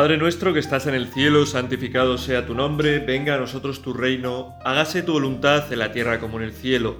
Padre 0.00 0.16
nuestro 0.16 0.54
que 0.54 0.60
estás 0.60 0.86
en 0.86 0.94
el 0.94 1.08
cielo, 1.08 1.44
santificado 1.44 2.16
sea 2.16 2.46
tu 2.46 2.54
nombre, 2.54 3.00
venga 3.00 3.34
a 3.34 3.36
nosotros 3.38 3.82
tu 3.82 3.92
reino, 3.92 4.54
hágase 4.64 5.02
tu 5.02 5.12
voluntad 5.12 5.70
en 5.70 5.78
la 5.78 5.92
tierra 5.92 6.18
como 6.20 6.38
en 6.38 6.44
el 6.44 6.54
cielo. 6.54 6.96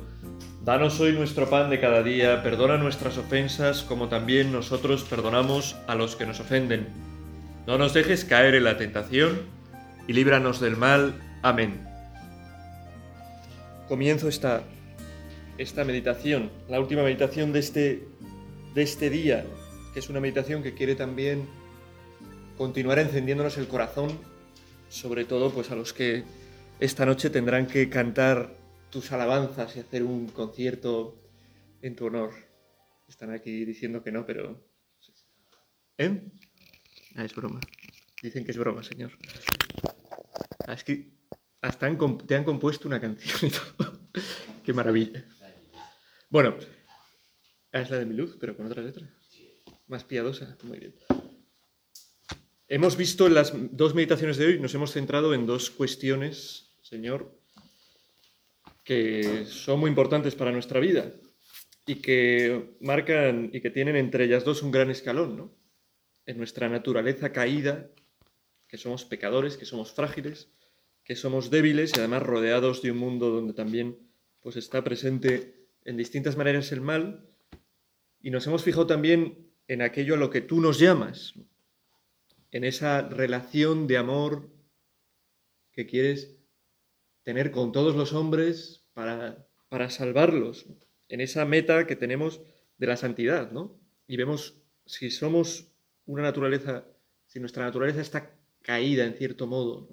Danos 0.67 1.01
hoy 1.01 1.15
nuestro 1.15 1.49
pan 1.49 1.71
de 1.71 1.81
cada 1.81 2.03
día, 2.03 2.43
perdona 2.43 2.77
nuestras 2.77 3.17
ofensas 3.17 3.85
como 3.85 4.09
también 4.09 4.53
nosotros 4.53 5.03
perdonamos 5.05 5.77
a 5.87 5.95
los 5.95 6.15
que 6.15 6.27
nos 6.27 6.41
ofenden. 6.41 6.89
No 7.67 7.79
nos 7.79 7.95
dejes 7.95 8.27
caer 8.27 8.55
en 8.55 8.65
la 8.65 8.77
tentación 8.77 9.45
y 10.07 10.13
líbranos 10.13 10.61
del 10.61 10.77
mal. 10.77 11.15
Amén. 11.41 11.81
Comienzo 13.89 14.29
esta, 14.29 14.63
esta 15.57 15.85
meditación, 15.87 16.51
la 16.69 16.79
última 16.79 17.03
meditación 17.03 17.51
de 17.55 17.61
este, 17.61 18.05
de 18.75 18.83
este 18.83 19.09
día, 19.09 19.47
que 19.95 20.01
es 20.01 20.11
una 20.11 20.21
meditación 20.21 20.63
que 20.63 20.75
quiere 20.75 20.95
también 20.97 21.49
continuar 22.61 22.99
encendiéndonos 22.99 23.57
el 23.57 23.69
corazón, 23.69 24.21
sobre 24.91 25.25
todo 25.25 25.51
pues 25.51 25.71
a 25.71 25.77
los 25.77 25.95
que 25.95 26.25
esta 26.79 27.07
noche 27.07 27.31
tendrán 27.31 27.67
que 27.67 27.89
cantar 27.89 28.55
tus 28.91 29.13
alabanzas 29.13 29.75
y 29.77 29.81
hacer 29.81 30.03
un 30.03 30.27
concierto 30.27 31.17
en 31.81 31.97
tu 31.97 32.05
honor. 32.05 32.35
Están 33.09 33.31
aquí 33.31 33.65
diciendo 33.65 34.05
que 34.05 34.13
no, 34.13 34.27
pero... 34.27 34.63
¿Eh? 35.97 36.23
Ah, 37.17 37.25
es 37.25 37.35
broma. 37.35 37.61
Dicen 38.23 38.45
que 38.45 38.51
es 38.51 38.59
broma, 38.59 38.83
señor. 38.83 39.13
Ah, 40.69 40.75
es 40.75 40.85
que 40.85 41.11
hasta 41.63 41.89
te 42.27 42.35
han 42.35 42.45
compuesto 42.45 42.87
una 42.89 43.01
canción 43.01 43.51
Qué 44.63 44.75
maravilla. 44.75 45.25
Bueno, 46.29 46.55
ah, 47.73 47.81
es 47.81 47.89
la 47.89 47.97
de 48.01 48.05
mi 48.05 48.15
luz, 48.15 48.37
pero 48.39 48.55
con 48.55 48.67
otra 48.67 48.83
letra. 48.83 49.09
Más 49.89 50.05
piadosa. 50.05 50.59
Muy 50.65 50.79
bien. 50.79 50.95
Hemos 52.73 52.97
visto 52.97 53.27
en 53.27 53.35
las 53.35 53.53
dos 53.73 53.97
meditaciones 53.97 54.37
de 54.37 54.47
hoy, 54.47 54.61
nos 54.61 54.73
hemos 54.77 54.93
centrado 54.93 55.35
en 55.35 55.45
dos 55.45 55.71
cuestiones, 55.73 56.71
Señor, 56.83 57.37
que 58.85 59.45
son 59.45 59.81
muy 59.81 59.89
importantes 59.89 60.37
para 60.37 60.53
nuestra 60.53 60.79
vida 60.79 61.13
y 61.85 61.97
que 61.97 62.77
marcan 62.81 63.51
y 63.53 63.61
que 63.61 63.71
tienen 63.71 63.97
entre 63.97 64.23
ellas 64.25 64.45
dos 64.45 64.63
un 64.63 64.71
gran 64.71 64.89
escalón, 64.89 65.37
¿no? 65.37 65.53
En 66.27 66.39
nuestra 66.39 66.69
naturaleza 66.69 67.33
caída, 67.33 67.89
que 68.69 68.79
somos 68.79 69.05
pecadores, 69.05 69.57
que 69.57 69.65
somos 69.67 69.91
frágiles, 69.91 70.49
que 71.03 71.17
somos 71.17 71.51
débiles 71.51 71.91
y 71.91 71.99
además 71.99 72.23
rodeados 72.23 72.83
de 72.83 72.93
un 72.93 72.99
mundo 72.99 73.31
donde 73.31 73.53
también 73.53 73.99
pues 74.43 74.55
está 74.55 74.85
presente 74.85 75.57
en 75.85 75.97
distintas 75.97 76.37
maneras 76.37 76.71
el 76.71 76.83
mal 76.83 77.27
y 78.23 78.31
nos 78.31 78.47
hemos 78.47 78.63
fijado 78.63 78.87
también 78.87 79.49
en 79.67 79.83
aquello 79.83 80.15
a 80.15 80.19
lo 80.19 80.31
que 80.31 80.41
tú 80.41 80.61
nos 80.61 80.79
llamas, 80.79 81.35
en 82.53 82.65
esa 82.65 83.03
relación 83.09 83.87
de 83.87 83.97
amor 83.97 84.51
que 85.73 85.87
quieres 85.87 86.37
tener 87.23 87.51
con 87.53 87.71
todos 87.73 87.95
los 87.95 88.13
hombres 88.13 88.85
para, 88.93 89.47
salvarlos, 89.91 90.67
en 91.09 91.21
esa 91.21 91.45
meta 91.45 91.87
que 91.87 91.97
tenemos 91.97 92.41
de 92.77 92.87
la 92.87 92.97
santidad, 92.97 93.53
¿no? 93.53 93.79
Y 94.07 94.17
vemos 94.17 94.61
si 94.87 95.11
somos 95.11 95.71
una 96.07 96.23
naturaleza, 96.23 96.85
si 97.27 97.39
nuestra 97.39 97.65
naturaleza 97.65 98.01
está 98.01 98.35
caída 98.63 99.05
en 99.05 99.15
cierto 99.15 99.47
modo, 99.47 99.89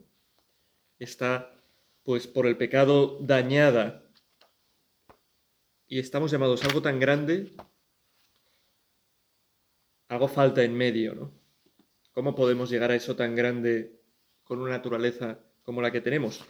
está 0.99 1.53
pues 2.03 2.25
por 2.25 2.47
el 2.47 2.57
pecado 2.57 3.19
dañada 3.21 4.03
y 5.87 5.99
estamos 5.99 6.31
llamados 6.31 6.63
a 6.63 6.67
algo 6.67 6.81
tan 6.81 6.99
grande, 6.99 7.53
hago 10.07 10.27
falta 10.27 10.63
en 10.63 10.73
medio, 10.73 11.13
¿no? 11.13 11.46
¿Cómo 12.17 12.33
podemos 12.33 12.71
llegar 12.71 12.89
a 12.89 12.95
eso 12.95 13.15
tan 13.15 13.35
grande 13.35 14.01
con 14.43 14.59
una 14.59 14.71
naturaleza 14.71 15.37
como 15.61 15.83
la 15.83 15.91
que 15.91 16.01
tenemos? 16.01 16.43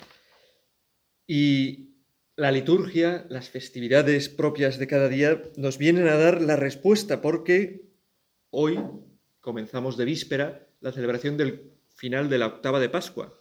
Y 1.28 1.98
la 2.38 2.54
liturgia, 2.54 3.26
las 3.28 3.50
festividades 3.50 4.30
propias 4.30 4.80
de 4.80 4.88
cada 4.88 5.10
día 5.10 5.42
nos 5.58 5.78
vienen 5.78 6.08
a 6.08 6.16
dar 6.16 6.42
la 6.42 6.56
respuesta 6.56 7.22
porque 7.22 7.86
hoy 8.50 8.80
comenzamos 9.42 9.98
de 9.98 10.06
víspera 10.06 10.70
la 10.80 10.94
celebración 10.94 11.36
del 11.36 11.70
final 11.98 12.30
de 12.30 12.38
la 12.38 12.48
octava 12.48 12.80
de 12.80 12.88
Pascua. 12.88 13.38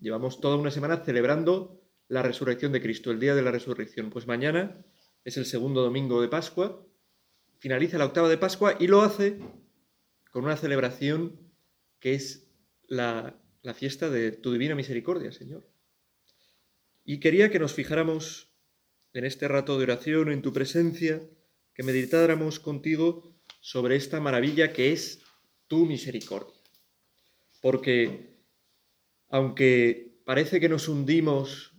Llevamos 0.00 0.40
toda 0.40 0.56
una 0.56 0.70
semana 0.70 0.96
celebrando 1.04 1.82
la 2.08 2.22
resurrección 2.22 2.72
de 2.72 2.80
Cristo, 2.80 3.10
el 3.10 3.20
día 3.20 3.34
de 3.34 3.42
la 3.42 3.50
resurrección. 3.50 4.08
Pues 4.08 4.26
mañana 4.26 4.86
es 5.22 5.36
el 5.36 5.44
segundo 5.44 5.82
domingo 5.82 6.22
de 6.22 6.28
Pascua, 6.28 6.82
finaliza 7.58 7.98
la 7.98 8.06
octava 8.06 8.30
de 8.30 8.38
Pascua 8.38 8.74
y 8.80 8.86
lo 8.86 9.02
hace 9.02 9.38
con 10.30 10.44
una 10.44 10.56
celebración 10.56 11.46
que 12.00 12.14
es 12.14 12.46
la, 12.86 13.36
fiesta 13.74 14.08
de 14.10 14.32
tu 14.32 14.52
divina 14.52 14.74
misericordia, 14.74 15.30
Señor. 15.32 15.68
Y 17.04 17.20
quería 17.20 17.50
que 17.50 17.58
nos 17.58 17.74
fijáramos 17.74 18.48
en 19.12 19.24
este 19.26 19.46
rato 19.48 19.76
de 19.76 19.84
oración, 19.84 20.30
en 20.32 20.40
tu 20.42 20.52
presencia, 20.54 21.20
que 21.74 21.82
meditáramos 21.82 22.60
contigo 22.60 23.34
sobre 23.60 23.96
esta 23.96 24.20
maravilla 24.20 24.72
que 24.72 24.92
es 24.92 25.20
tu 25.66 25.84
misericordia. 25.86 26.54
Porque 27.60 28.38
aunque 29.30 30.18
parece 30.24 30.60
que 30.60 30.68
nos 30.70 30.88
hundimos 30.88 31.72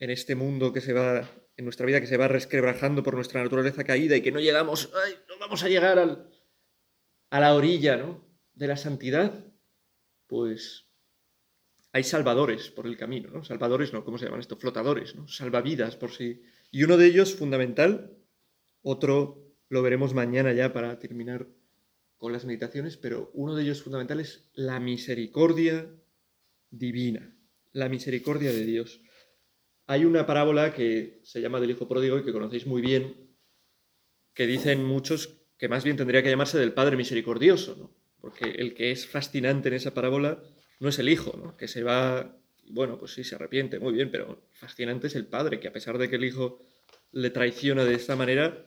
en 0.00 0.10
este 0.10 0.34
mundo 0.34 0.72
que 0.72 0.80
se 0.80 0.92
va, 0.92 1.30
en 1.56 1.64
nuestra 1.64 1.86
vida 1.86 2.00
que 2.00 2.06
se 2.08 2.16
va 2.16 2.26
resquebrajando 2.28 3.02
por 3.04 3.14
nuestra 3.14 3.42
naturaleza 3.44 3.84
caída 3.84 4.16
y 4.16 4.22
que 4.22 4.32
no 4.32 4.40
llegamos, 4.40 4.90
no 5.28 5.38
vamos 5.38 5.62
a 5.62 5.68
llegar 5.68 6.28
a 7.30 7.40
la 7.40 7.54
orilla, 7.54 7.96
¿no? 7.96 8.23
de 8.54 8.66
la 8.68 8.76
santidad, 8.76 9.44
pues 10.26 10.86
hay 11.92 12.02
salvadores 12.04 12.70
por 12.70 12.86
el 12.86 12.96
camino, 12.96 13.30
¿no? 13.30 13.44
Salvadores 13.44 13.92
no, 13.92 14.04
¿cómo 14.04 14.18
se 14.18 14.24
llaman 14.26 14.40
estos? 14.40 14.58
Flotadores, 14.58 15.14
¿no? 15.14 15.28
Salvavidas 15.28 15.96
por 15.96 16.10
sí. 16.12 16.42
Y 16.70 16.82
uno 16.84 16.96
de 16.96 17.06
ellos 17.06 17.34
fundamental, 17.34 18.16
otro 18.82 19.52
lo 19.68 19.82
veremos 19.82 20.14
mañana 20.14 20.52
ya 20.52 20.72
para 20.72 20.98
terminar 20.98 21.48
con 22.16 22.32
las 22.32 22.44
meditaciones, 22.44 22.96
pero 22.96 23.30
uno 23.34 23.54
de 23.54 23.64
ellos 23.64 23.82
fundamental 23.82 24.20
es 24.20 24.50
la 24.54 24.80
misericordia 24.80 25.88
divina, 26.70 27.36
la 27.72 27.88
misericordia 27.88 28.52
de 28.52 28.64
Dios. 28.64 29.00
Hay 29.86 30.04
una 30.04 30.26
parábola 30.26 30.72
que 30.72 31.20
se 31.24 31.40
llama 31.40 31.60
del 31.60 31.72
Hijo 31.72 31.86
Pródigo 31.88 32.18
y 32.18 32.22
que 32.24 32.32
conocéis 32.32 32.66
muy 32.66 32.80
bien, 32.80 33.30
que 34.32 34.46
dicen 34.46 34.82
muchos 34.84 35.36
que 35.58 35.68
más 35.68 35.84
bien 35.84 35.96
tendría 35.96 36.22
que 36.22 36.30
llamarse 36.30 36.58
del 36.58 36.72
Padre 36.72 36.96
Misericordioso, 36.96 37.76
¿no? 37.76 38.03
porque 38.24 38.52
el 38.58 38.72
que 38.74 38.90
es 38.90 39.06
fascinante 39.06 39.68
en 39.68 39.74
esa 39.74 39.92
parábola 39.92 40.42
no 40.80 40.88
es 40.88 40.98
el 40.98 41.10
hijo, 41.10 41.54
que 41.58 41.68
se 41.68 41.82
va, 41.82 42.34
bueno, 42.70 42.96
pues 42.98 43.12
sí, 43.12 43.22
se 43.22 43.34
arrepiente, 43.34 43.78
muy 43.78 43.92
bien, 43.92 44.10
pero 44.10 44.48
fascinante 44.54 45.08
es 45.08 45.14
el 45.14 45.26
padre, 45.26 45.60
que 45.60 45.68
a 45.68 45.74
pesar 45.74 45.98
de 45.98 46.08
que 46.08 46.16
el 46.16 46.24
hijo 46.24 46.58
le 47.12 47.28
traiciona 47.28 47.84
de 47.84 47.92
esta 47.94 48.16
manera, 48.16 48.64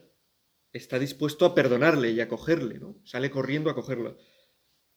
está 0.72 1.00
dispuesto 1.00 1.44
a 1.44 1.56
perdonarle 1.56 2.12
y 2.12 2.20
a 2.20 2.28
cogerle, 2.28 2.78
¿no? 2.78 3.00
Sale 3.04 3.30
corriendo 3.32 3.68
a 3.68 3.74
cogerlo. 3.74 4.16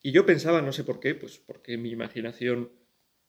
Y 0.03 0.11
yo 0.11 0.27
pensaba, 0.27 0.61
no 0.61 0.71
sé 0.73 0.83
por 0.83 0.99
qué, 0.99 1.15
pues 1.15 1.39
porque 1.39 1.75
mi 1.77 1.89
imaginación 1.89 2.71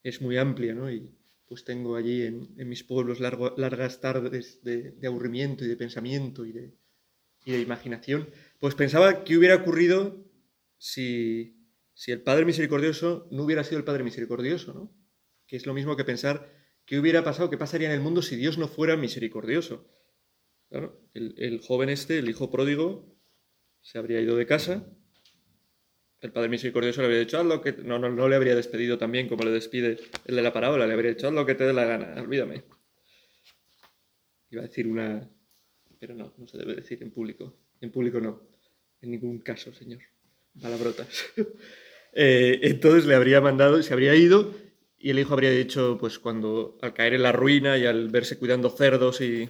es 0.02 0.20
muy 0.20 0.36
amplia, 0.36 0.74
¿no? 0.74 0.92
Y 0.92 1.16
pues 1.46 1.64
tengo 1.64 1.96
allí 1.96 2.22
en, 2.26 2.54
mis 2.56 2.84
pueblos 2.84 3.20
largas 3.20 4.02
tardes 4.02 4.62
de, 4.62 4.94
aburrimiento 5.06 5.64
y 5.64 5.68
de 5.68 5.76
pensamiento 5.76 6.44
y 6.44 6.52
de, 6.52 6.74
y 7.46 7.52
de 7.52 7.60
imaginación. 7.60 8.28
Pues 8.60 8.74
pensaba 8.74 9.24
que 9.24 9.38
hubiera 9.38 9.56
ocurrido 9.56 10.30
si, 10.82 11.54
el 12.08 12.22
Padre 12.22 12.44
Misericordioso 12.44 13.28
no 13.30 13.44
hubiera 13.44 13.62
sido 13.62 13.78
el 13.78 13.84
Padre 13.84 14.02
Misericordioso, 14.02 14.74
¿no? 14.74 14.90
Que 15.46 15.56
es 15.56 15.64
lo 15.64 15.74
mismo 15.74 15.96
que 15.96 16.04
pensar 16.04 16.50
qué 16.86 16.98
hubiera 16.98 17.22
pasado, 17.22 17.50
qué 17.50 17.56
pasaría 17.56 17.86
en 17.86 17.94
el 17.94 18.00
mundo 18.00 18.20
si 18.20 18.34
Dios 18.34 18.58
no 18.58 18.66
fuera 18.66 18.96
misericordioso. 18.96 19.86
Claro, 20.68 21.00
el, 21.14 21.60
joven 21.64 21.88
este, 21.88 22.18
el 22.18 22.28
hijo 22.28 22.50
pródigo, 22.50 23.14
se 23.80 23.98
habría 23.98 24.20
ido 24.20 24.34
de 24.36 24.46
casa, 24.46 24.88
el 26.20 26.32
Padre 26.32 26.48
Misericordioso 26.48 27.00
le 27.00 27.04
habría 27.06 27.20
dicho, 27.20 27.38
haz 27.38 27.60
que... 27.60 27.72
No, 27.82 27.98
no, 28.00 28.10
no, 28.10 28.28
le 28.28 28.34
habría 28.36 28.56
despedido 28.56 28.98
también 28.98 29.28
como 29.28 29.44
le 29.44 29.50
despide 29.52 29.98
el 30.24 30.34
de 30.34 30.42
la 30.42 30.52
parábola, 30.52 30.86
le 30.88 30.94
habría 30.94 31.10
dicho, 31.10 31.28
haz 31.28 31.34
lo 31.34 31.46
que 31.46 31.54
te 31.54 31.62
dé 31.64 31.72
la 31.72 31.84
gana, 31.84 32.20
olvídame. 32.20 32.64
Iba 34.50 34.62
a 34.62 34.66
decir 34.66 34.88
una... 34.88 35.28
Pero 36.00 36.14
no, 36.16 36.34
no 36.36 36.48
se 36.48 36.58
debe 36.58 36.74
decir 36.74 37.00
en 37.04 37.12
público. 37.12 37.56
En 37.80 37.92
público 37.92 38.18
no. 38.20 38.40
En 39.00 39.10
ningún 39.12 39.38
caso, 39.40 39.72
Señor 39.72 40.00
palabrotas. 40.60 41.08
Eh, 42.14 42.60
entonces 42.68 43.06
le 43.06 43.14
habría 43.14 43.40
mandado, 43.40 43.82
se 43.82 43.90
habría 43.94 44.14
ido 44.14 44.52
y 44.98 45.08
el 45.08 45.18
hijo 45.18 45.32
habría 45.32 45.48
dicho, 45.50 45.96
pues 45.98 46.18
cuando 46.18 46.76
al 46.82 46.92
caer 46.92 47.14
en 47.14 47.22
la 47.22 47.32
ruina 47.32 47.78
y 47.78 47.86
al 47.86 48.10
verse 48.10 48.36
cuidando 48.38 48.68
cerdos 48.68 49.22
y... 49.22 49.48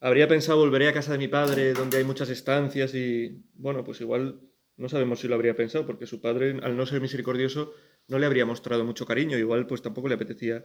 Habría 0.00 0.26
pensado, 0.28 0.60
volveré 0.60 0.88
a 0.88 0.94
casa 0.94 1.12
de 1.12 1.18
mi 1.18 1.28
padre, 1.28 1.74
donde 1.74 1.98
hay 1.98 2.04
muchas 2.04 2.30
estancias 2.30 2.94
y... 2.94 3.44
Bueno, 3.52 3.84
pues 3.84 4.00
igual 4.00 4.40
no 4.78 4.88
sabemos 4.88 5.20
si 5.20 5.28
lo 5.28 5.34
habría 5.34 5.54
pensado, 5.54 5.84
porque 5.84 6.06
su 6.06 6.22
padre, 6.22 6.58
al 6.62 6.74
no 6.74 6.86
ser 6.86 7.02
misericordioso, 7.02 7.74
no 8.08 8.18
le 8.18 8.24
habría 8.24 8.46
mostrado 8.46 8.82
mucho 8.86 9.04
cariño, 9.04 9.36
igual 9.36 9.66
pues 9.66 9.82
tampoco 9.82 10.08
le 10.08 10.14
apetecía. 10.14 10.64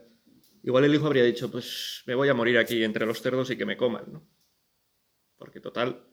Igual 0.62 0.86
el 0.86 0.94
hijo 0.94 1.04
habría 1.06 1.24
dicho, 1.24 1.52
pues 1.52 2.02
me 2.06 2.14
voy 2.14 2.30
a 2.30 2.34
morir 2.34 2.56
aquí 2.56 2.82
entre 2.82 3.04
los 3.04 3.20
cerdos 3.20 3.50
y 3.50 3.58
que 3.58 3.66
me 3.66 3.76
coman, 3.76 4.06
¿no? 4.10 4.26
Porque 5.36 5.60
total, 5.60 6.07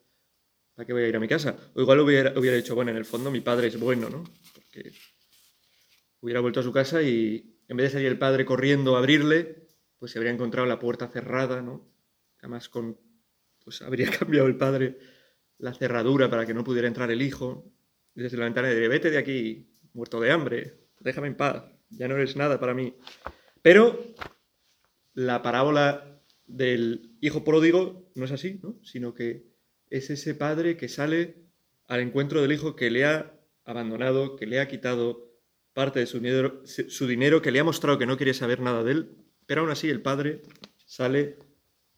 ¿Para 0.76 0.86
qué 0.86 0.92
voy 0.94 1.04
a 1.04 1.08
ir 1.08 1.16
a 1.16 1.22
mi 1.22 1.28
casa? 1.30 1.56
O 1.74 1.80
igual 1.82 2.02
hubiera, 2.02 2.38
hubiera 2.38 2.58
dicho, 2.58 2.76
bueno, 2.76 2.92
en 2.92 2.98
el 2.98 3.06
fondo 3.06 3.32
mi 3.32 3.40
padre 3.40 3.68
es 3.68 3.80
bueno, 3.80 4.10
¿no? 4.10 4.26
Porque 4.54 4.92
hubiera 6.20 6.42
vuelto 6.42 6.60
a 6.60 6.64
su 6.64 6.74
casa 6.74 7.02
y 7.02 7.60
en 7.70 7.78
vez 7.78 7.86
de 7.86 7.92
salir 7.98 8.08
el 8.08 8.18
padre 8.20 8.46
corriendo 8.46 8.96
a 8.96 9.00
abrirle, 9.00 9.70
pues 9.98 10.12
se 10.12 10.20
habría 10.20 10.34
encontrado 10.34 10.68
la 10.68 10.78
puerta 10.78 11.08
cerrada, 11.08 11.62
¿no? 11.62 11.90
Además, 12.40 12.68
con, 12.68 13.00
pues 13.64 13.82
habría 13.84 14.10
cambiado 14.20 14.48
el 14.48 14.58
padre 14.58 15.00
la 15.60 15.74
cerradura 15.74 16.30
para 16.30 16.46
que 16.46 16.54
no 16.54 16.66
pudiera 16.66 16.90
entrar 16.90 17.10
el 17.10 17.22
hijo. 17.22 17.72
desde 18.14 18.36
la 18.38 18.44
ventana 18.44 18.70
diría, 18.70 18.90
vete 18.90 19.10
de 19.10 19.18
aquí, 19.18 19.78
muerto 19.94 20.20
de 20.20 20.32
hambre, 20.32 20.88
déjame 21.00 21.28
en 21.28 21.38
paz, 21.38 21.64
ya 21.90 22.10
no 22.10 22.16
eres 22.16 22.36
nada 22.36 22.60
para 22.60 22.74
mí. 22.74 22.94
Pero 23.62 24.14
la 25.14 25.42
parábola 25.42 26.20
del 26.46 27.18
hijo 27.22 27.46
pródigo 27.46 28.12
no 28.16 28.26
es 28.26 28.32
así, 28.34 28.60
¿no? 28.62 28.78
Sino 28.84 29.14
que 29.14 29.55
es 29.98 30.10
ese 30.10 30.36
padre 30.36 30.78
que 30.78 30.90
sale 30.90 31.36
al 31.88 32.02
encuentro 32.02 32.42
del 32.42 32.52
hijo 32.52 32.76
que 32.76 32.92
le 32.92 33.06
ha 33.06 33.34
abandonado, 33.64 34.36
que 34.36 34.46
le 34.46 34.60
ha 34.60 34.68
quitado 34.68 35.32
parte 35.74 36.00
de 36.00 36.06
su 36.06 36.18
dinero, 36.20 36.62
su 36.66 37.08
dinero, 37.08 37.42
que 37.42 37.52
le 37.52 37.60
ha 37.60 37.64
mostrado 37.64 37.98
que 37.98 38.06
no 38.06 38.18
quiere 38.18 38.34
saber 38.34 38.60
nada 38.60 38.84
de 38.84 38.92
él, 38.94 39.16
pero 39.46 39.62
aún 39.62 39.72
así 39.72 39.90
el 39.90 40.02
padre 40.02 40.42
sale 40.86 41.38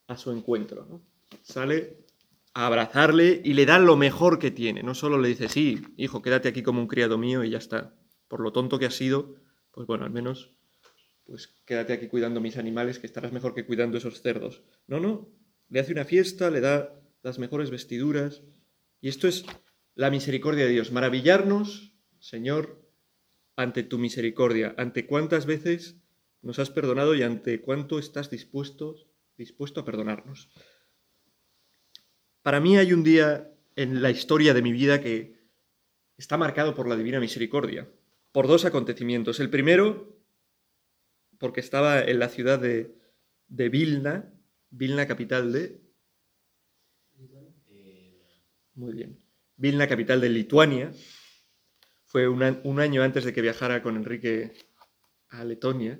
a 0.07 0.17
su 0.17 0.31
encuentro, 0.31 1.01
sale 1.43 2.05
a 2.53 2.67
abrazarle 2.67 3.41
y 3.43 3.53
le 3.53 3.65
da 3.65 3.77
lo 3.79 3.95
mejor 3.97 4.39
que 4.39 4.51
tiene, 4.51 4.83
no 4.83 4.95
solo 4.95 5.17
le 5.19 5.27
dice, 5.29 5.47
sí, 5.47 5.79
hijo, 5.95 6.21
quédate 6.21 6.47
aquí 6.49 6.63
como 6.63 6.81
un 6.81 6.87
criado 6.87 7.17
mío 7.17 7.43
y 7.43 7.51
ya 7.51 7.57
está, 7.57 7.93
por 8.27 8.39
lo 8.39 8.51
tonto 8.51 8.79
que 8.79 8.85
has 8.85 8.95
sido, 8.95 9.35
pues 9.71 9.85
bueno, 9.85 10.05
al 10.05 10.11
menos, 10.11 10.55
pues 11.25 11.47
quédate 11.65 11.93
aquí 11.93 12.07
cuidando 12.07 12.41
mis 12.41 12.57
animales, 12.57 12.99
que 12.99 13.07
estarás 13.07 13.31
mejor 13.33 13.53
que 13.53 13.65
cuidando 13.65 13.97
esos 13.97 14.21
cerdos. 14.21 14.63
No, 14.87 14.99
no, 14.99 15.29
le 15.69 15.81
hace 15.81 15.91
una 15.91 16.05
fiesta, 16.05 16.49
le 16.49 16.61
da 16.61 16.96
las 17.23 17.39
mejores 17.39 17.69
vestiduras. 17.69 18.41
Y 19.01 19.09
esto 19.09 19.27
es 19.27 19.45
la 19.95 20.09
misericordia 20.11 20.65
de 20.65 20.71
Dios, 20.71 20.91
maravillarnos, 20.91 21.93
Señor, 22.19 22.83
ante 23.55 23.83
tu 23.83 23.97
misericordia, 23.97 24.75
ante 24.77 25.05
cuántas 25.05 25.45
veces 25.45 25.97
nos 26.41 26.59
has 26.59 26.69
perdonado 26.69 27.15
y 27.15 27.23
ante 27.23 27.61
cuánto 27.61 27.99
estás 27.99 28.29
dispuesto, 28.29 28.95
dispuesto 29.37 29.81
a 29.81 29.85
perdonarnos. 29.85 30.49
Para 32.43 32.59
mí 32.59 32.77
hay 32.77 32.93
un 32.93 33.03
día 33.03 33.51
en 33.75 34.01
la 34.01 34.11
historia 34.11 34.53
de 34.53 34.61
mi 34.61 34.71
vida 34.71 35.01
que 35.01 35.37
está 36.17 36.37
marcado 36.37 36.75
por 36.75 36.87
la 36.87 36.95
divina 36.95 37.19
misericordia, 37.19 37.89
por 38.31 38.47
dos 38.47 38.65
acontecimientos. 38.65 39.39
El 39.39 39.49
primero, 39.49 40.17
porque 41.39 41.59
estaba 41.59 41.99
en 42.01 42.19
la 42.19 42.29
ciudad 42.29 42.59
de, 42.59 42.95
de 43.47 43.69
Vilna, 43.69 44.31
Vilna 44.69 45.07
capital 45.07 45.51
de 45.51 45.81
muy 48.77 48.93
bien. 48.93 49.17
Vilna, 49.55 49.87
capital 49.89 50.21
de 50.21 50.29
Lituania. 50.29 50.91
Fue 52.05 52.27
un 52.27 52.79
año 52.79 53.01
antes 53.01 53.25
de 53.25 53.33
que 53.33 53.41
viajara 53.41 53.81
con 53.81 53.95
Enrique 53.97 54.53
a 55.29 55.43
Letonia. 55.43 55.99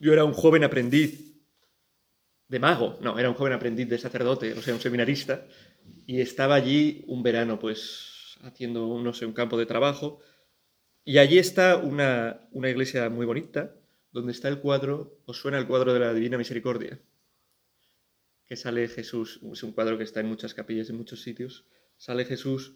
Yo 0.00 0.12
era 0.12 0.24
un 0.24 0.32
joven 0.34 0.64
aprendiz 0.64 1.36
de 2.48 2.58
mago, 2.58 2.98
no, 3.00 3.16
era 3.18 3.30
un 3.30 3.36
joven 3.36 3.52
aprendiz 3.54 3.88
de 3.88 3.96
sacerdote, 3.96 4.52
o 4.54 4.60
sea, 4.60 4.74
un 4.74 4.80
seminarista, 4.80 5.46
y 6.04 6.20
estaba 6.20 6.56
allí 6.56 7.02
un 7.06 7.22
verano, 7.22 7.58
pues, 7.60 8.36
haciendo, 8.42 8.98
no 9.00 9.14
sé, 9.14 9.24
un 9.24 9.32
campo 9.32 9.56
de 9.56 9.66
trabajo. 9.66 10.18
Y 11.04 11.18
allí 11.18 11.38
está 11.38 11.76
una, 11.76 12.40
una 12.50 12.70
iglesia 12.70 13.08
muy 13.08 13.24
bonita, 13.24 13.72
donde 14.10 14.32
está 14.32 14.48
el 14.48 14.58
cuadro, 14.58 15.20
os 15.26 15.36
suena 15.38 15.58
el 15.58 15.66
cuadro 15.68 15.94
de 15.94 16.00
la 16.00 16.12
Divina 16.12 16.38
Misericordia 16.38 17.00
sale 18.56 18.86
Jesús, 18.88 19.40
es 19.52 19.62
un 19.62 19.72
cuadro 19.72 19.98
que 19.98 20.04
está 20.04 20.20
en 20.20 20.26
muchas 20.26 20.54
capillas, 20.54 20.90
en 20.90 20.96
muchos 20.96 21.22
sitios, 21.22 21.64
sale 21.96 22.24
Jesús 22.24 22.74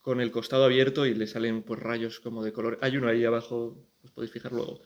con 0.00 0.20
el 0.20 0.30
costado 0.32 0.64
abierto 0.64 1.06
y 1.06 1.14
le 1.14 1.26
salen 1.28 1.62
pues, 1.62 1.78
rayos 1.80 2.18
como 2.20 2.42
de 2.42 2.52
color. 2.52 2.78
Hay 2.82 2.96
uno 2.96 3.08
ahí 3.08 3.24
abajo, 3.24 3.86
os 4.02 4.10
podéis 4.10 4.32
fijar 4.32 4.52
luego. 4.52 4.80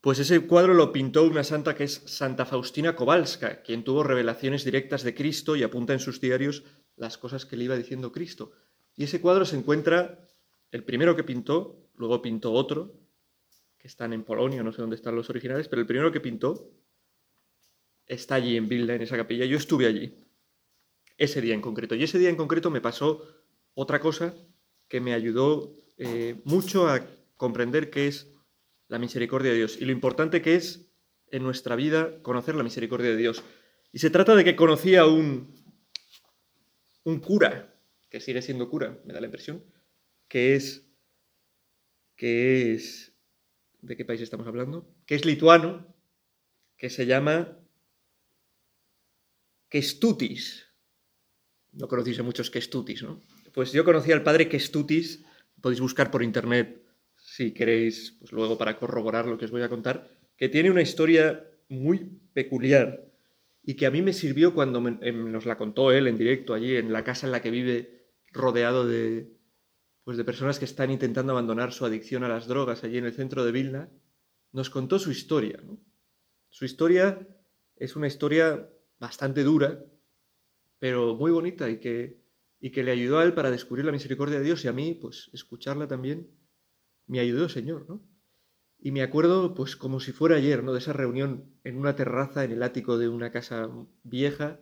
Pues 0.00 0.20
ese 0.20 0.46
cuadro 0.46 0.72
lo 0.74 0.92
pintó 0.92 1.24
una 1.24 1.42
santa 1.42 1.74
que 1.74 1.82
es 1.84 1.94
Santa 2.06 2.46
Faustina 2.46 2.94
Kowalska, 2.94 3.62
quien 3.62 3.82
tuvo 3.82 4.04
revelaciones 4.04 4.64
directas 4.64 5.02
de 5.02 5.14
Cristo 5.16 5.56
y 5.56 5.62
apunta 5.64 5.92
en 5.94 5.98
sus 5.98 6.20
diarios 6.20 6.62
las 6.96 7.18
cosas 7.18 7.44
que 7.44 7.56
le 7.56 7.64
iba 7.64 7.76
diciendo 7.76 8.12
Cristo. 8.12 8.52
Y 8.94 9.04
ese 9.04 9.20
cuadro 9.20 9.44
se 9.44 9.56
encuentra, 9.56 10.20
el 10.70 10.84
primero 10.84 11.16
que 11.16 11.24
pintó, 11.24 11.90
luego 11.96 12.22
pintó 12.22 12.52
otro, 12.52 12.94
que 13.78 13.88
están 13.88 14.12
en 14.12 14.22
Polonia, 14.22 14.62
no 14.62 14.72
sé 14.72 14.80
dónde 14.80 14.96
están 14.96 15.16
los 15.16 15.28
originales, 15.28 15.66
pero 15.68 15.80
el 15.80 15.88
primero 15.88 16.12
que 16.12 16.20
pintó 16.20 16.70
está 18.06 18.36
allí 18.36 18.56
en 18.56 18.68
Vilna, 18.68 18.94
en 18.94 19.02
esa 19.02 19.16
capilla. 19.16 19.44
Yo 19.44 19.56
estuve 19.56 19.86
allí 19.86 20.14
ese 21.18 21.40
día 21.40 21.54
en 21.54 21.60
concreto. 21.60 21.94
Y 21.94 22.02
ese 22.04 22.18
día 22.18 22.28
en 22.28 22.36
concreto 22.36 22.70
me 22.70 22.80
pasó 22.80 23.22
otra 23.74 24.00
cosa 24.00 24.34
que 24.88 25.00
me 25.00 25.12
ayudó 25.14 25.74
eh, 25.98 26.40
mucho 26.44 26.88
a 26.88 27.06
comprender 27.36 27.90
qué 27.90 28.06
es 28.08 28.32
la 28.88 28.98
misericordia 28.98 29.50
de 29.50 29.56
Dios 29.58 29.80
y 29.80 29.84
lo 29.84 29.90
importante 29.92 30.40
que 30.42 30.54
es 30.54 30.90
en 31.32 31.42
nuestra 31.42 31.74
vida 31.74 32.22
conocer 32.22 32.54
la 32.54 32.62
misericordia 32.62 33.10
de 33.10 33.16
Dios. 33.16 33.42
Y 33.92 33.98
se 33.98 34.10
trata 34.10 34.34
de 34.36 34.44
que 34.44 34.56
conocía 34.56 35.06
un, 35.06 35.52
un 37.02 37.20
cura, 37.20 37.74
que 38.08 38.20
sigue 38.20 38.42
siendo 38.42 38.68
cura, 38.68 38.98
me 39.04 39.12
da 39.12 39.20
la 39.20 39.26
impresión, 39.26 39.64
que 40.28 40.54
es, 40.54 40.86
que 42.14 42.74
es, 42.74 43.12
¿de 43.80 43.96
qué 43.96 44.04
país 44.04 44.20
estamos 44.20 44.46
hablando? 44.46 44.86
Que 45.06 45.14
es 45.16 45.24
lituano, 45.24 45.92
que 46.76 46.90
se 46.90 47.06
llama 47.06 47.56
...Kestutis. 49.68 50.62
No 51.72 51.88
conocéis 51.88 52.18
a 52.20 52.22
muchos 52.22 52.50
Kestutis, 52.50 53.02
¿no? 53.02 53.20
Pues 53.52 53.72
yo 53.72 53.84
conocí 53.84 54.12
al 54.12 54.22
padre 54.22 54.48
Kestutis. 54.48 55.24
podéis 55.60 55.80
buscar 55.80 56.10
por 56.10 56.22
internet 56.22 56.82
si 57.16 57.52
queréis, 57.52 58.16
pues 58.20 58.30
luego 58.32 58.56
para 58.56 58.78
corroborar 58.78 59.26
lo 59.26 59.36
que 59.36 59.46
os 59.46 59.50
voy 59.50 59.62
a 59.62 59.68
contar, 59.68 60.08
que 60.36 60.48
tiene 60.48 60.70
una 60.70 60.80
historia 60.82 61.44
muy 61.68 62.20
peculiar 62.32 63.04
y 63.64 63.74
que 63.74 63.86
a 63.86 63.90
mí 63.90 64.00
me 64.00 64.12
sirvió 64.12 64.54
cuando 64.54 64.78
em, 65.02 65.32
nos 65.32 65.44
la 65.44 65.56
contó 65.58 65.90
él 65.92 66.06
en 66.06 66.16
directo 66.16 66.54
allí 66.54 66.76
en 66.76 66.92
la 66.92 67.02
casa 67.04 67.26
en 67.26 67.32
la 67.32 67.42
que 67.42 67.50
vive 67.50 68.06
rodeado 68.30 68.86
de 68.86 69.32
pues 70.04 70.16
de 70.16 70.24
personas 70.24 70.60
que 70.60 70.66
están 70.66 70.90
intentando 70.92 71.32
abandonar 71.32 71.72
su 71.72 71.84
adicción 71.84 72.22
a 72.22 72.28
las 72.28 72.46
drogas 72.46 72.84
allí 72.84 72.98
en 72.98 73.06
el 73.06 73.12
centro 73.14 73.44
de 73.44 73.50
Vilna, 73.50 73.88
nos 74.52 74.70
contó 74.70 75.00
su 75.00 75.10
historia. 75.10 75.58
Su 76.48 76.64
historia 76.64 77.26
es 77.74 77.96
una 77.96 78.06
historia 78.06 78.70
bastante 78.98 79.44
dura, 79.44 79.84
pero 80.78 81.14
muy 81.14 81.30
bonita 81.30 81.68
y 81.70 81.78
que, 81.78 82.20
y 82.60 82.70
que 82.70 82.82
le 82.82 82.92
ayudó 82.92 83.18
a 83.18 83.24
él 83.24 83.34
para 83.34 83.50
descubrir 83.50 83.84
la 83.84 83.92
misericordia 83.92 84.38
de 84.38 84.44
Dios 84.44 84.64
y 84.64 84.68
a 84.68 84.72
mí, 84.72 84.94
pues 84.94 85.30
escucharla 85.32 85.86
también 85.88 86.30
me 87.06 87.20
ayudó, 87.20 87.48
Señor, 87.48 87.86
¿no? 87.88 88.00
Y 88.78 88.90
me 88.90 89.02
acuerdo, 89.02 89.54
pues 89.54 89.74
como 89.76 90.00
si 90.00 90.12
fuera 90.12 90.36
ayer, 90.36 90.62
¿no? 90.62 90.72
De 90.72 90.80
esa 90.80 90.92
reunión 90.92 91.46
en 91.64 91.78
una 91.78 91.94
terraza, 91.96 92.44
en 92.44 92.50
el 92.52 92.62
ático 92.62 92.98
de 92.98 93.08
una 93.08 93.30
casa 93.32 93.70
vieja, 94.02 94.60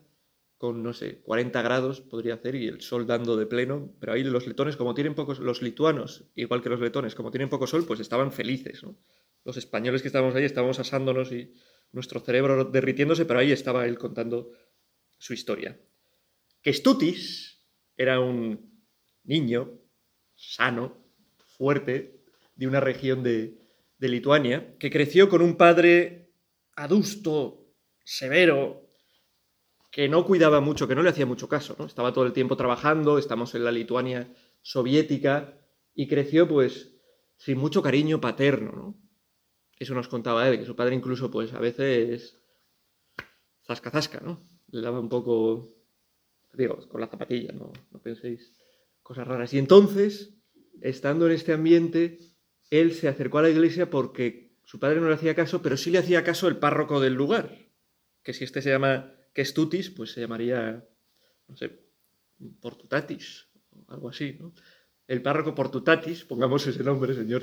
con, 0.59 0.83
no 0.83 0.93
sé, 0.93 1.21
40 1.23 1.61
grados 1.63 2.01
podría 2.01 2.35
hacer 2.35 2.55
y 2.55 2.69
el 2.69 2.81
sol 2.81 3.07
dando 3.07 3.37
de 3.37 3.47
pleno, 3.47 3.93
pero 3.99 4.13
ahí 4.13 4.23
los 4.23 4.47
letones, 4.47 4.77
como 4.77 4.95
tienen 4.95 5.15
pocos, 5.15 5.41
los 5.41 5.63
lituanos, 5.63 6.27
igual 6.37 6.63
que 6.63 6.69
los 6.69 6.81
letones, 6.81 7.15
como 7.15 7.31
tienen 7.31 7.49
poco 7.51 7.67
sol, 7.67 7.85
pues 7.87 8.01
estaban 8.01 8.31
felices, 8.33 8.83
¿no? 8.83 8.97
Los 9.45 9.57
españoles 9.57 10.01
que 10.03 10.09
estábamos 10.09 10.35
ahí 10.37 10.45
estábamos 10.45 10.79
asándonos 10.79 11.33
y 11.33 11.55
nuestro 11.95 12.21
cerebro 12.21 12.65
derritiéndose, 12.65 13.25
pero 13.25 13.39
ahí 13.39 13.53
estaba 13.53 13.87
él 13.87 13.99
contando 13.99 14.51
su 15.17 15.33
historia. 15.33 15.79
Que 16.61 16.73
Stutis 16.73 17.61
era 17.97 18.21
un 18.21 18.85
niño 19.23 19.71
sano, 20.35 20.99
fuerte, 21.57 22.21
de 22.57 22.67
una 22.67 22.81
región 22.81 23.23
de, 23.23 23.57
de 23.99 24.09
Lituania, 24.09 24.77
que 24.79 24.91
creció 24.91 25.29
con 25.29 25.41
un 25.41 25.57
padre 25.57 26.31
adusto, 26.75 27.65
severo, 28.05 28.89
que 29.91 30.09
no 30.09 30.25
cuidaba 30.27 30.61
mucho, 30.61 30.89
que 30.89 30.97
no 30.97 31.03
le 31.03 31.11
hacía 31.11 31.27
mucho 31.27 31.49
caso, 31.49 31.77
¿no? 31.79 31.87
Estaba 31.87 32.13
todo 32.13 32.27
el 32.27 32.33
tiempo 32.33 32.57
trabajando, 32.57 33.17
estamos 33.19 33.55
en 33.55 33.63
la 33.65 33.71
Lituania 33.71 34.29
soviética 34.63 35.57
y 35.95 36.09
creció 36.09 36.49
pues 36.49 36.91
sin 37.37 37.59
mucho 37.59 37.81
cariño 37.83 38.21
paterno, 38.21 38.73
¿no? 38.73 39.04
eso 39.79 39.95
nos 39.95 40.09
contaba 40.09 40.49
él, 40.49 40.59
que 40.59 40.67
su 40.67 40.77
padre 40.77 40.95
incluso 40.95 41.31
pues 41.31 41.53
a 41.53 41.59
veces 41.59 42.39
zasca 43.67 43.91
zasca, 43.91 44.21
¿no? 44.21 44.41
Le 44.71 44.81
daba 44.83 45.01
un 45.01 45.09
poco, 45.09 45.73
digo, 46.53 46.77
con 46.89 47.01
la 47.01 47.09
zapatilla, 47.09 47.53
no, 47.53 47.73
penséis 48.03 48.53
cosas 49.03 49.27
raras. 49.27 49.53
Y 49.55 49.59
entonces, 49.59 50.35
estando 50.81 51.27
en 51.27 51.33
este 51.33 51.53
ambiente, 51.53 52.19
él 52.71 52.95
se 52.95 53.09
acercó 53.09 53.39
a 53.39 53.43
la 53.43 53.51
iglesia 53.51 53.91
porque 53.91 54.55
su 54.65 54.79
padre 54.81 55.01
no 55.01 55.09
le 55.09 55.15
hacía 55.15 55.35
caso, 55.35 55.61
pero 55.63 55.77
sí 55.77 55.91
le 55.91 55.99
hacía 55.99 56.25
caso 56.25 56.49
el 56.49 56.57
párroco 56.57 57.01
del 57.01 57.15
lugar, 57.15 57.59
que 58.23 58.33
si 58.33 58.45
este 58.45 58.63
se 58.63 58.71
llama, 58.71 59.13
que 59.35 59.45
pues 59.97 60.13
se 60.13 60.21
llamaría, 60.21 60.87
no 61.49 61.57
sé, 61.57 61.85
portutatis, 62.61 63.49
algo 63.89 64.09
así, 64.09 64.37
¿no? 64.41 64.55
El 65.07 65.21
párroco 65.21 65.55
portutatis, 65.55 66.25
pongamos 66.25 66.67
ese 66.67 66.83
nombre, 66.83 67.15
señor, 67.15 67.43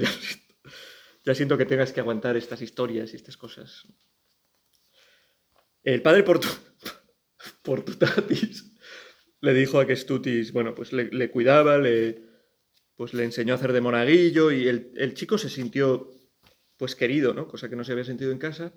ya 1.26 1.36
siento 1.36 1.58
que 1.58 1.66
tengas 1.66 1.92
que 1.94 2.00
aguantar 2.00 2.36
estas 2.38 2.62
historias 2.62 3.14
y 3.14 3.16
estas 3.16 3.38
cosas. 3.38 3.88
El 5.84 6.02
padre 6.02 6.24
Portutatis 7.64 8.72
le 9.40 9.54
dijo 9.54 9.80
a 9.80 9.96
Stutis, 9.96 10.54
bueno, 10.54 10.76
pues 10.76 10.94
le, 10.94 11.32
cuidaba, 11.32 11.78
le, 11.80 12.24
pues 12.96 13.14
le 13.14 13.24
enseñó 13.24 13.54
a 13.54 13.58
hacer 13.58 13.74
de 13.74 13.82
monaguillo 13.82 14.52
y 14.52 14.68
el, 14.68 14.92
el, 14.96 15.14
chico 15.16 15.38
se 15.38 15.50
sintió 15.50 16.12
pues 16.78 16.96
querido, 16.96 17.34
¿no? 17.34 17.48
Cosa 17.48 17.70
que 17.70 17.76
no 17.76 17.84
se 17.84 17.92
había 17.92 18.04
sentido 18.04 18.32
en 18.32 18.38
casa. 18.38 18.74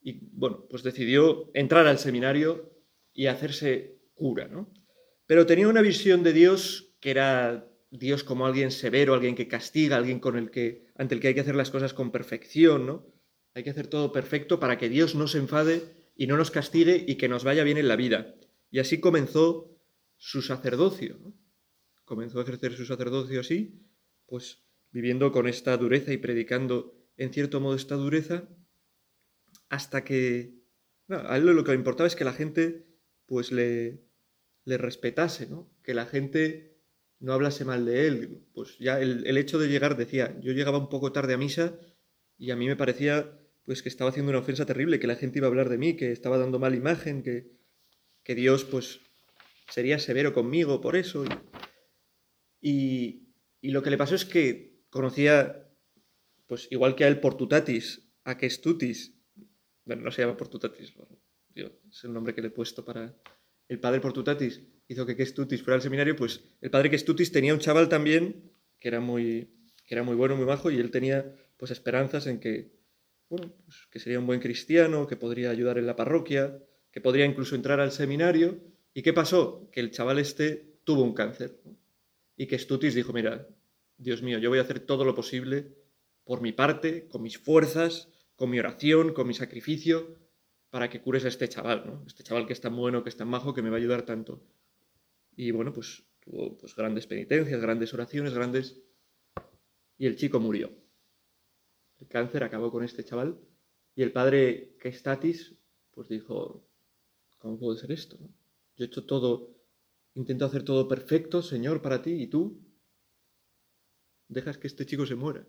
Y 0.00 0.28
bueno, 0.32 0.66
pues 0.68 0.82
decidió 0.84 1.50
entrar 1.54 1.86
al 1.88 1.98
seminario 1.98 2.72
y 3.12 3.26
hacerse 3.26 4.00
cura, 4.14 4.46
¿no? 4.46 4.72
Pero 5.26 5.46
tenía 5.46 5.68
una 5.68 5.82
visión 5.82 6.22
de 6.22 6.32
Dios 6.32 6.94
que 7.00 7.10
era 7.10 7.68
Dios 7.98 8.24
como 8.24 8.46
alguien 8.46 8.70
severo, 8.70 9.14
alguien 9.14 9.34
que 9.34 9.48
castiga, 9.48 9.96
alguien 9.96 10.20
con 10.20 10.36
el 10.36 10.50
que, 10.50 10.86
ante 10.96 11.14
el 11.14 11.20
que 11.20 11.28
hay 11.28 11.34
que 11.34 11.40
hacer 11.40 11.54
las 11.56 11.70
cosas 11.70 11.94
con 11.94 12.10
perfección, 12.10 12.86
¿no? 12.86 13.06
Hay 13.54 13.62
que 13.64 13.70
hacer 13.70 13.86
todo 13.86 14.12
perfecto 14.12 14.60
para 14.60 14.76
que 14.78 14.88
Dios 14.88 15.14
no 15.14 15.26
se 15.28 15.38
enfade 15.38 15.82
y 16.14 16.26
no 16.26 16.36
nos 16.36 16.50
castigue 16.50 17.02
y 17.06 17.16
que 17.16 17.28
nos 17.28 17.44
vaya 17.44 17.64
bien 17.64 17.78
en 17.78 17.88
la 17.88 17.96
vida. 17.96 18.34
Y 18.70 18.80
así 18.80 19.00
comenzó 19.00 19.74
su 20.18 20.42
sacerdocio. 20.42 21.16
¿no? 21.22 21.34
Comenzó 22.04 22.40
a 22.40 22.42
ejercer 22.42 22.74
su 22.74 22.84
sacerdocio 22.84 23.40
así, 23.40 23.80
pues 24.26 24.62
viviendo 24.92 25.32
con 25.32 25.48
esta 25.48 25.74
dureza 25.78 26.12
y 26.12 26.18
predicando 26.18 26.94
en 27.16 27.32
cierto 27.32 27.60
modo 27.60 27.74
esta 27.76 27.94
dureza, 27.96 28.46
hasta 29.70 30.04
que 30.04 30.54
a 31.08 31.36
él 31.38 31.46
lo 31.46 31.64
que 31.64 31.70
le 31.70 31.76
importaba 31.78 32.06
es 32.06 32.16
que 32.16 32.24
la 32.24 32.32
gente 32.34 32.86
pues 33.24 33.52
le, 33.52 34.02
le 34.66 34.76
respetase, 34.76 35.46
¿no? 35.48 35.70
que 35.82 35.94
la 35.94 36.04
gente 36.06 36.75
no 37.24 37.32
hablase 37.32 37.64
mal 37.64 37.84
de 37.84 38.06
él. 38.06 38.46
Pues 38.52 38.78
ya 38.78 39.00
el, 39.00 39.36
hecho 39.36 39.58
de 39.58 39.68
llegar, 39.68 39.96
decía, 39.96 40.38
yo 40.40 40.52
llegaba 40.52 40.78
un 40.78 40.88
poco 40.88 41.12
tarde 41.12 41.34
a 41.34 41.38
misa 41.38 41.78
y 42.38 42.50
a 42.50 42.56
mí 42.56 42.66
me 42.66 42.76
parecía 42.76 43.38
pues 43.64 43.82
que 43.82 43.88
estaba 43.88 44.10
haciendo 44.10 44.30
una 44.30 44.38
ofensa 44.38 44.64
terrible, 44.64 45.00
que 45.00 45.08
la 45.08 45.16
gente 45.16 45.38
iba 45.40 45.46
a 45.46 45.50
hablar 45.50 45.68
de 45.68 45.78
mí, 45.78 45.96
que 45.96 46.12
estaba 46.12 46.38
dando 46.38 46.60
mala 46.60 46.76
imagen, 46.76 47.24
que, 47.24 47.50
que 48.22 48.36
Dios 48.36 48.64
pues 48.64 49.00
sería 49.68 49.98
severo 49.98 50.32
conmigo 50.32 50.80
por 50.80 50.94
eso. 50.94 51.24
Y, 52.60 53.30
y, 53.60 53.70
lo 53.72 53.82
que 53.82 53.90
le 53.90 53.98
pasó 53.98 54.14
es 54.14 54.24
que 54.24 54.84
conocía, 54.90 55.68
pues 56.46 56.68
igual 56.70 56.94
que 56.94 57.02
a 57.04 57.08
él, 57.08 57.18
Portutatis, 57.18 58.08
a 58.22 58.38
Questutis, 58.38 59.18
bueno, 59.84 60.02
no 60.02 60.12
se 60.12 60.22
llama 60.22 60.36
Portutatis, 60.36 60.94
es 61.56 62.04
el 62.04 62.12
nombre 62.12 62.34
que 62.36 62.42
le 62.42 62.48
he 62.48 62.52
puesto 62.52 62.84
para 62.84 63.16
el 63.68 63.80
padre 63.80 64.00
Portutatis, 64.00 64.60
hizo 64.88 65.06
que 65.06 65.16
Kestutis 65.16 65.62
fuera 65.62 65.76
al 65.76 65.82
seminario, 65.82 66.14
pues 66.16 66.42
el 66.60 66.70
padre 66.70 66.90
Kestutis 66.90 67.32
tenía 67.32 67.54
un 67.54 67.60
chaval 67.60 67.88
también 67.88 68.52
que 68.78 68.88
era 68.88 69.00
muy, 69.00 69.50
que 69.84 69.94
era 69.94 70.02
muy 70.02 70.14
bueno, 70.14 70.36
muy 70.36 70.46
majo, 70.46 70.70
y 70.70 70.76
él 70.78 70.90
tenía 70.90 71.34
pues 71.56 71.70
esperanzas 71.70 72.26
en 72.26 72.38
que, 72.38 72.72
pues, 73.28 73.42
que 73.90 73.98
sería 73.98 74.18
un 74.18 74.26
buen 74.26 74.40
cristiano, 74.40 75.06
que 75.06 75.16
podría 75.16 75.50
ayudar 75.50 75.78
en 75.78 75.86
la 75.86 75.96
parroquia, 75.96 76.58
que 76.92 77.00
podría 77.00 77.24
incluso 77.24 77.54
entrar 77.54 77.80
al 77.80 77.92
seminario. 77.92 78.60
¿Y 78.94 79.02
qué 79.02 79.12
pasó? 79.12 79.68
Que 79.72 79.80
el 79.80 79.90
chaval 79.90 80.18
este 80.18 80.76
tuvo 80.84 81.02
un 81.02 81.14
cáncer. 81.14 81.58
Y 82.36 82.46
que 82.46 82.56
Kestutis 82.56 82.94
dijo, 82.94 83.12
mira, 83.12 83.48
Dios 83.96 84.22
mío, 84.22 84.38
yo 84.38 84.50
voy 84.50 84.58
a 84.58 84.62
hacer 84.62 84.80
todo 84.80 85.04
lo 85.04 85.14
posible 85.14 85.72
por 86.24 86.42
mi 86.42 86.52
parte, 86.52 87.08
con 87.08 87.22
mis 87.22 87.38
fuerzas, 87.38 88.08
con 88.36 88.50
mi 88.50 88.58
oración, 88.58 89.14
con 89.14 89.26
mi 89.26 89.34
sacrificio, 89.34 90.16
para 90.70 90.90
que 90.90 91.00
cures 91.00 91.24
a 91.24 91.28
este 91.28 91.48
chaval, 91.48 91.84
¿no? 91.86 92.04
Este 92.06 92.22
chaval 92.22 92.46
que 92.46 92.52
es 92.52 92.60
tan 92.60 92.76
bueno, 92.76 93.02
que 93.02 93.08
es 93.08 93.16
tan 93.16 93.28
majo, 93.28 93.54
que 93.54 93.62
me 93.62 93.70
va 93.70 93.76
a 93.76 93.80
ayudar 93.80 94.02
tanto 94.02 94.42
y 95.36 95.50
bueno, 95.50 95.72
pues 95.72 96.02
tuvo 96.24 96.56
pues, 96.56 96.74
grandes 96.74 97.06
penitencias, 97.06 97.60
grandes 97.60 97.92
oraciones, 97.94 98.32
grandes... 98.34 98.76
Y 99.98 100.06
el 100.06 100.16
chico 100.16 100.40
murió. 100.40 100.70
El 101.98 102.08
cáncer 102.08 102.42
acabó 102.42 102.70
con 102.70 102.82
este 102.84 103.04
chaval. 103.04 103.38
Y 103.94 104.02
el 104.02 104.12
padre 104.12 104.76
Kestatis, 104.80 105.54
pues 105.90 106.08
dijo, 106.08 106.66
¿cómo 107.38 107.58
puede 107.58 107.78
ser 107.78 107.92
esto? 107.92 108.18
Yo 108.76 108.84
he 108.84 108.88
hecho 108.88 109.04
todo, 109.06 109.56
intento 110.14 110.44
hacer 110.44 110.64
todo 110.64 110.86
perfecto, 110.88 111.42
Señor, 111.42 111.80
para 111.80 112.02
ti, 112.02 112.12
y 112.12 112.26
tú 112.26 112.60
dejas 114.28 114.58
que 114.58 114.66
este 114.66 114.84
chico 114.84 115.06
se 115.06 115.14
muera. 115.14 115.46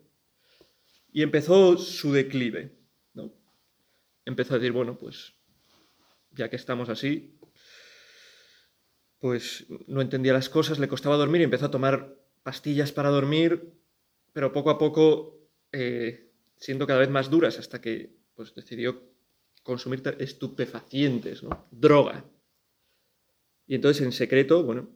Y 1.12 1.20
empezó 1.22 1.76
su 1.76 2.12
declive, 2.12 2.74
¿no? 3.12 3.32
Empezó 4.24 4.54
a 4.54 4.58
decir, 4.58 4.72
bueno, 4.72 4.96
pues 4.98 5.34
ya 6.30 6.48
que 6.48 6.56
estamos 6.56 6.88
así, 6.88 7.37
pues 9.20 9.66
no 9.86 10.00
entendía 10.00 10.32
las 10.32 10.48
cosas, 10.48 10.78
le 10.78 10.88
costaba 10.88 11.16
dormir 11.16 11.40
y 11.40 11.44
empezó 11.44 11.66
a 11.66 11.70
tomar 11.70 12.16
pastillas 12.42 12.92
para 12.92 13.10
dormir, 13.10 13.72
pero 14.32 14.52
poco 14.52 14.70
a 14.70 14.78
poco 14.78 15.38
eh, 15.72 16.30
siendo 16.56 16.86
cada 16.86 17.00
vez 17.00 17.10
más 17.10 17.30
duras 17.30 17.58
hasta 17.58 17.80
que 17.80 18.14
pues, 18.34 18.54
decidió 18.54 19.02
consumir 19.62 20.02
estupefacientes, 20.18 21.42
¿no? 21.42 21.66
droga. 21.70 22.24
Y 23.66 23.74
entonces 23.74 24.02
en 24.04 24.12
secreto, 24.12 24.62
bueno, 24.62 24.88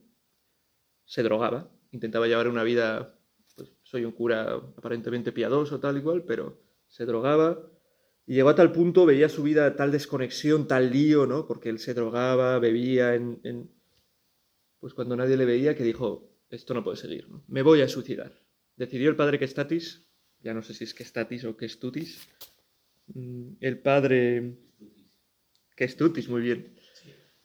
se 1.04 1.22
drogaba, 1.22 1.70
intentaba 1.90 2.26
llevar 2.26 2.48
una 2.48 2.62
vida, 2.62 3.18
pues, 3.56 3.70
soy 3.82 4.04
un 4.04 4.12
cura 4.12 4.54
aparentemente 4.76 5.32
piadoso, 5.32 5.80
tal 5.80 5.98
y 5.98 6.00
cual, 6.00 6.24
pero 6.24 6.62
se 6.88 7.04
drogaba, 7.04 7.60
y 8.24 8.34
llegó 8.34 8.50
a 8.50 8.54
tal 8.54 8.72
punto, 8.72 9.04
veía 9.04 9.28
su 9.28 9.42
vida 9.42 9.74
tal 9.76 9.90
desconexión, 9.90 10.68
tal 10.68 10.90
lío, 10.90 11.26
¿no? 11.26 11.44
Porque 11.46 11.68
él 11.68 11.80
se 11.80 11.92
drogaba, 11.92 12.56
bebía 12.60 13.14
en, 13.14 13.40
pues 14.82 14.94
cuando 14.94 15.14
nadie 15.14 15.36
le 15.36 15.44
veía, 15.44 15.76
que 15.76 15.84
dijo, 15.84 16.28
esto 16.50 16.74
no 16.74 16.82
puede 16.82 16.96
seguir, 16.96 17.28
¿no? 17.30 17.44
me 17.46 17.62
voy 17.62 17.82
a 17.82 17.88
suicidar. 17.88 18.42
Decidió 18.74 19.10
el 19.10 19.14
padre 19.16 19.38
que 19.38 19.46
ya 20.40 20.52
no 20.54 20.60
sé 20.64 20.74
si 20.74 20.82
es 20.82 20.92
que 20.92 21.04
o 21.46 21.56
que 21.56 21.70
mm, 23.14 23.52
el 23.60 23.78
padre 23.78 24.56
que 25.76 25.94
muy 26.28 26.42
bien, 26.42 26.76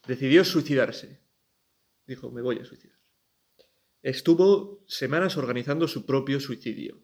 decidió 0.08 0.44
suicidarse. 0.44 1.22
Dijo, 2.08 2.32
me 2.32 2.42
voy 2.42 2.58
a 2.58 2.66
suicidar. 2.66 2.98
Estuvo 4.02 4.84
semanas 4.88 5.38
organizando 5.38 5.88
su 5.88 6.08
propio 6.08 6.40
suicidio. 6.40 7.04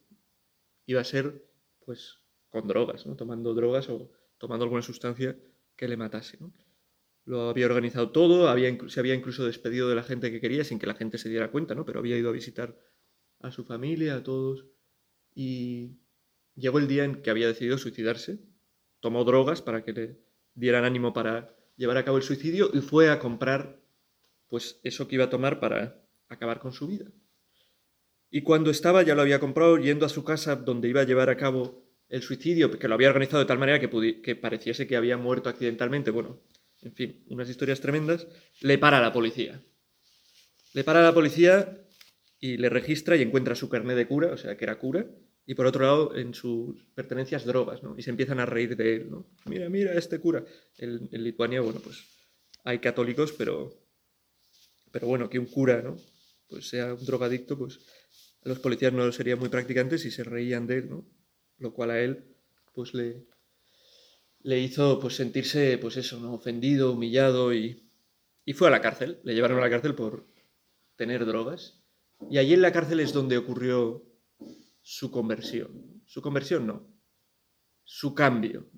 Iba 0.88 1.02
a 1.02 1.04
ser, 1.04 1.46
pues, 1.86 2.18
con 2.50 2.68
drogas, 2.68 3.06
¿no? 3.06 3.16
Tomando 3.16 3.54
drogas 3.54 3.88
o 3.90 4.10
tomando 4.40 4.64
alguna 4.64 4.82
sustancia 4.82 5.38
que 5.76 5.88
le 5.88 5.96
matase, 5.96 6.38
¿no? 6.40 6.52
lo 7.26 7.50
había 7.50 7.68
organizado 7.68 8.10
todo, 8.12 8.54
se 8.90 9.00
había 9.00 9.14
incluso 9.16 9.46
despedido 9.46 9.88
de 9.90 9.96
la 9.96 10.04
gente 10.04 10.32
que 10.32 10.42
quería 10.42 10.64
sin 10.64 10.80
que 10.80 10.88
la 10.88 10.96
gente 10.96 11.18
se 11.18 11.30
diera 11.30 11.52
cuenta, 11.52 11.74
¿no? 11.76 11.86
Pero 11.86 12.00
había 12.00 12.18
ido 12.18 12.30
a 12.30 12.34
visitar 12.34 12.78
a 13.40 13.52
su 13.52 13.64
familia, 13.64 14.16
a 14.18 14.24
todos, 14.24 14.66
y 15.34 16.00
llegó 16.56 16.80
el 16.80 16.88
día 16.88 17.04
en 17.06 17.22
que 17.22 17.30
había 17.30 17.48
decidido 17.48 17.78
suicidarse, 17.78 18.40
tomó 19.00 19.24
drogas 19.24 19.62
para 19.62 19.84
que 19.84 19.94
le 19.94 20.18
dieran 20.56 20.86
ánimo 20.86 21.14
para 21.14 21.56
llevar 21.78 21.98
a 21.98 22.06
cabo 22.06 22.18
el 22.18 22.24
suicidio 22.24 22.70
y 22.74 22.80
fue 22.80 23.10
a 23.10 23.20
comprar 23.20 23.82
pues 24.48 24.80
eso 24.84 25.08
que 25.08 25.16
iba 25.16 25.26
a 25.26 25.30
tomar 25.32 25.60
para 25.60 26.06
acabar 26.30 26.60
con 26.60 26.74
su 26.74 26.88
vida. 26.88 27.06
Y 28.30 28.42
cuando 28.44 28.70
estaba, 28.70 29.02
ya 29.04 29.16
lo 29.16 29.22
había 29.22 29.40
comprado, 29.40 29.78
yendo 29.78 30.06
a 30.06 30.10
su 30.10 30.24
casa 30.24 30.56
donde 30.56 30.90
iba 30.90 31.02
a 31.02 31.06
llevar 31.06 31.30
a 31.30 31.38
cabo 31.38 31.84
el 32.10 32.22
suicidio, 32.22 32.70
que 32.70 32.88
lo 32.88 32.94
había 32.96 33.10
organizado 33.10 33.40
de 33.40 33.46
tal 33.48 33.58
manera 33.58 33.80
que, 33.80 34.22
que 34.22 34.36
pareciese 34.36 34.86
que 34.88 34.96
había 34.96 35.18
muerto 35.18 35.50
accidentalmente. 35.50 36.12
Bueno, 36.12 36.40
en 36.84 36.94
fin, 36.94 37.24
unas 37.30 37.50
historias 37.50 37.80
tremendas, 37.80 38.28
le 38.62 38.78
para 38.78 39.00
la 39.02 39.14
policía. 39.14 39.62
Le 40.74 40.84
para 40.84 41.02
la 41.02 41.14
policía 41.14 41.78
y 42.40 42.58
le 42.58 42.70
registra 42.70 43.16
y 43.16 43.22
encuentra 43.22 43.56
su 43.56 43.70
carnet 43.70 43.96
de 43.96 44.08
cura, 44.08 44.34
o 44.34 44.38
sea, 44.38 44.58
que 44.58 44.66
era 44.66 44.78
cura, 44.80 45.06
y 45.46 45.56
por 45.56 45.66
otro 45.66 45.84
lado, 45.86 46.16
en 46.16 46.34
sus 46.34 46.84
pertenencias, 46.96 47.46
drogas, 47.46 47.84
¿no? 47.84 47.98
Y 47.98 48.02
se 48.02 48.10
empiezan 48.10 48.40
a 48.40 48.46
reír 48.46 48.76
de 48.76 48.96
él, 48.96 49.12
¿no? 49.12 49.26
Mira, 49.46 49.70
mira, 49.70 49.94
este 49.98 50.20
cura. 50.20 50.44
En, 50.78 51.10
Lituania, 51.12 51.62
bueno, 51.62 51.80
pues 51.82 52.04
hay 52.64 52.80
católicos, 52.80 53.34
pero, 53.38 53.74
pero 54.92 55.08
bueno, 55.08 55.30
que 55.30 55.40
un 55.40 55.46
cura, 55.46 55.82
¿no? 55.82 55.98
Pues 56.50 56.68
sea 56.70 56.94
un 56.94 57.06
drogadicto, 57.06 57.58
pues 57.58 57.80
los 58.44 58.60
policías 58.60 58.94
no 58.94 59.10
serían 59.12 59.40
muy 59.40 59.50
practicantes 59.50 60.06
y 60.06 60.12
se 60.12 60.24
reían 60.24 60.68
de 60.68 60.78
él, 60.80 60.90
¿no? 60.90 61.06
Lo 61.60 61.74
cual 61.74 61.92
a 61.92 62.00
él, 62.02 62.24
pues 62.74 62.94
le, 62.94 63.26
le 64.44 64.60
hizo 64.60 65.00
pues 65.00 65.16
sentirse 65.16 65.78
pues 65.78 65.98
eso, 65.98 66.20
¿no? 66.20 66.34
ofendido, 66.34 66.92
humillado 66.92 67.54
y, 67.54 67.80
fue 68.54 68.68
a 68.68 68.72
la 68.72 68.82
cárcel, 68.82 69.20
le 69.24 69.34
llevaron 69.34 69.58
a 69.58 69.62
la 69.62 69.70
cárcel 69.70 69.96
por 69.96 70.28
tener 70.98 71.26
drogas 71.26 71.82
y 72.30 72.38
allí 72.38 72.54
en 72.54 72.62
la 72.62 72.74
cárcel 72.74 73.00
es 73.00 73.14
donde 73.14 73.38
ocurrió 73.38 74.04
su 74.82 75.10
conversión, 75.12 76.02
su 76.06 76.22
conversión 76.22 76.68
no, 76.68 76.86
su 77.86 78.14
cambio. 78.14 78.70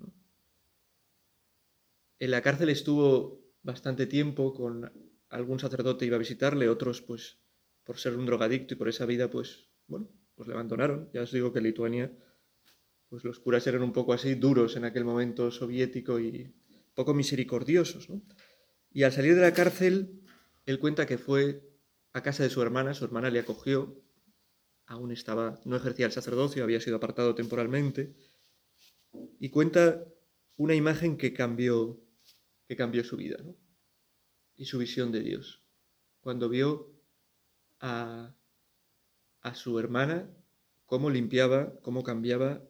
En 2.19 2.31
la 2.31 2.41
cárcel 2.41 2.69
estuvo 2.69 3.43
bastante 3.63 4.05
tiempo 4.05 4.53
con 4.53 4.91
algún 5.29 5.59
sacerdote 5.59 6.05
iba 6.05 6.15
a 6.15 6.19
visitarle, 6.19 6.69
otros 6.69 7.01
pues 7.01 7.39
por 7.83 7.97
ser 7.97 8.15
un 8.15 8.27
drogadicto 8.27 8.75
y 8.75 8.77
por 8.77 8.87
esa 8.87 9.07
vida 9.07 9.31
pues 9.31 9.65
bueno, 9.87 10.07
pues 10.35 10.47
le 10.47 10.53
abandonaron. 10.53 11.09
Ya 11.11 11.21
os 11.23 11.31
digo 11.31 11.51
que 11.51 11.61
Lituania 11.61 12.11
pues 13.09 13.23
los 13.23 13.39
curas 13.39 13.65
eran 13.67 13.83
un 13.83 13.93
poco 13.93 14.13
así 14.13 14.35
duros 14.35 14.75
en 14.75 14.85
aquel 14.85 15.05
momento 15.05 15.51
soviético 15.51 16.19
y 16.19 16.53
poco 16.93 17.13
misericordiosos. 17.13 18.07
Y 18.91 19.03
al 19.03 19.11
salir 19.11 19.35
de 19.35 19.41
la 19.41 19.53
cárcel, 19.53 20.21
él 20.65 20.79
cuenta 20.79 21.05
que 21.05 21.17
fue 21.17 21.61
a 22.13 22.21
casa 22.23 22.43
de 22.43 22.49
su 22.49 22.61
hermana, 22.61 22.93
su 22.93 23.05
hermana 23.05 23.29
le 23.29 23.39
acogió, 23.39 24.01
aún 24.87 25.11
estaba, 25.11 25.59
no 25.65 25.75
ejercía 25.75 26.05
el 26.05 26.11
sacerdocio, 26.11 26.63
había 26.63 26.81
sido 26.81 26.97
apartado 26.97 27.35
temporalmente, 27.35 28.15
y 29.39 29.49
cuenta 29.49 30.03
una 30.57 30.75
imagen 30.75 31.17
que 31.17 31.33
cambió, 31.33 31.99
que 32.67 32.75
cambió 32.75 33.03
su 33.03 33.17
vida 33.17 33.37
y 34.55 34.65
su 34.65 34.77
visión 34.77 35.11
de 35.11 35.21
Dios. 35.21 35.61
Cuando 36.21 36.47
vio 36.49 36.91
a, 37.79 38.33
a 39.41 39.55
su 39.55 39.77
hermana 39.77 40.31
cómo 40.85 41.09
limpiaba, 41.09 41.77
cómo 41.81 42.03
cambiaba 42.03 42.63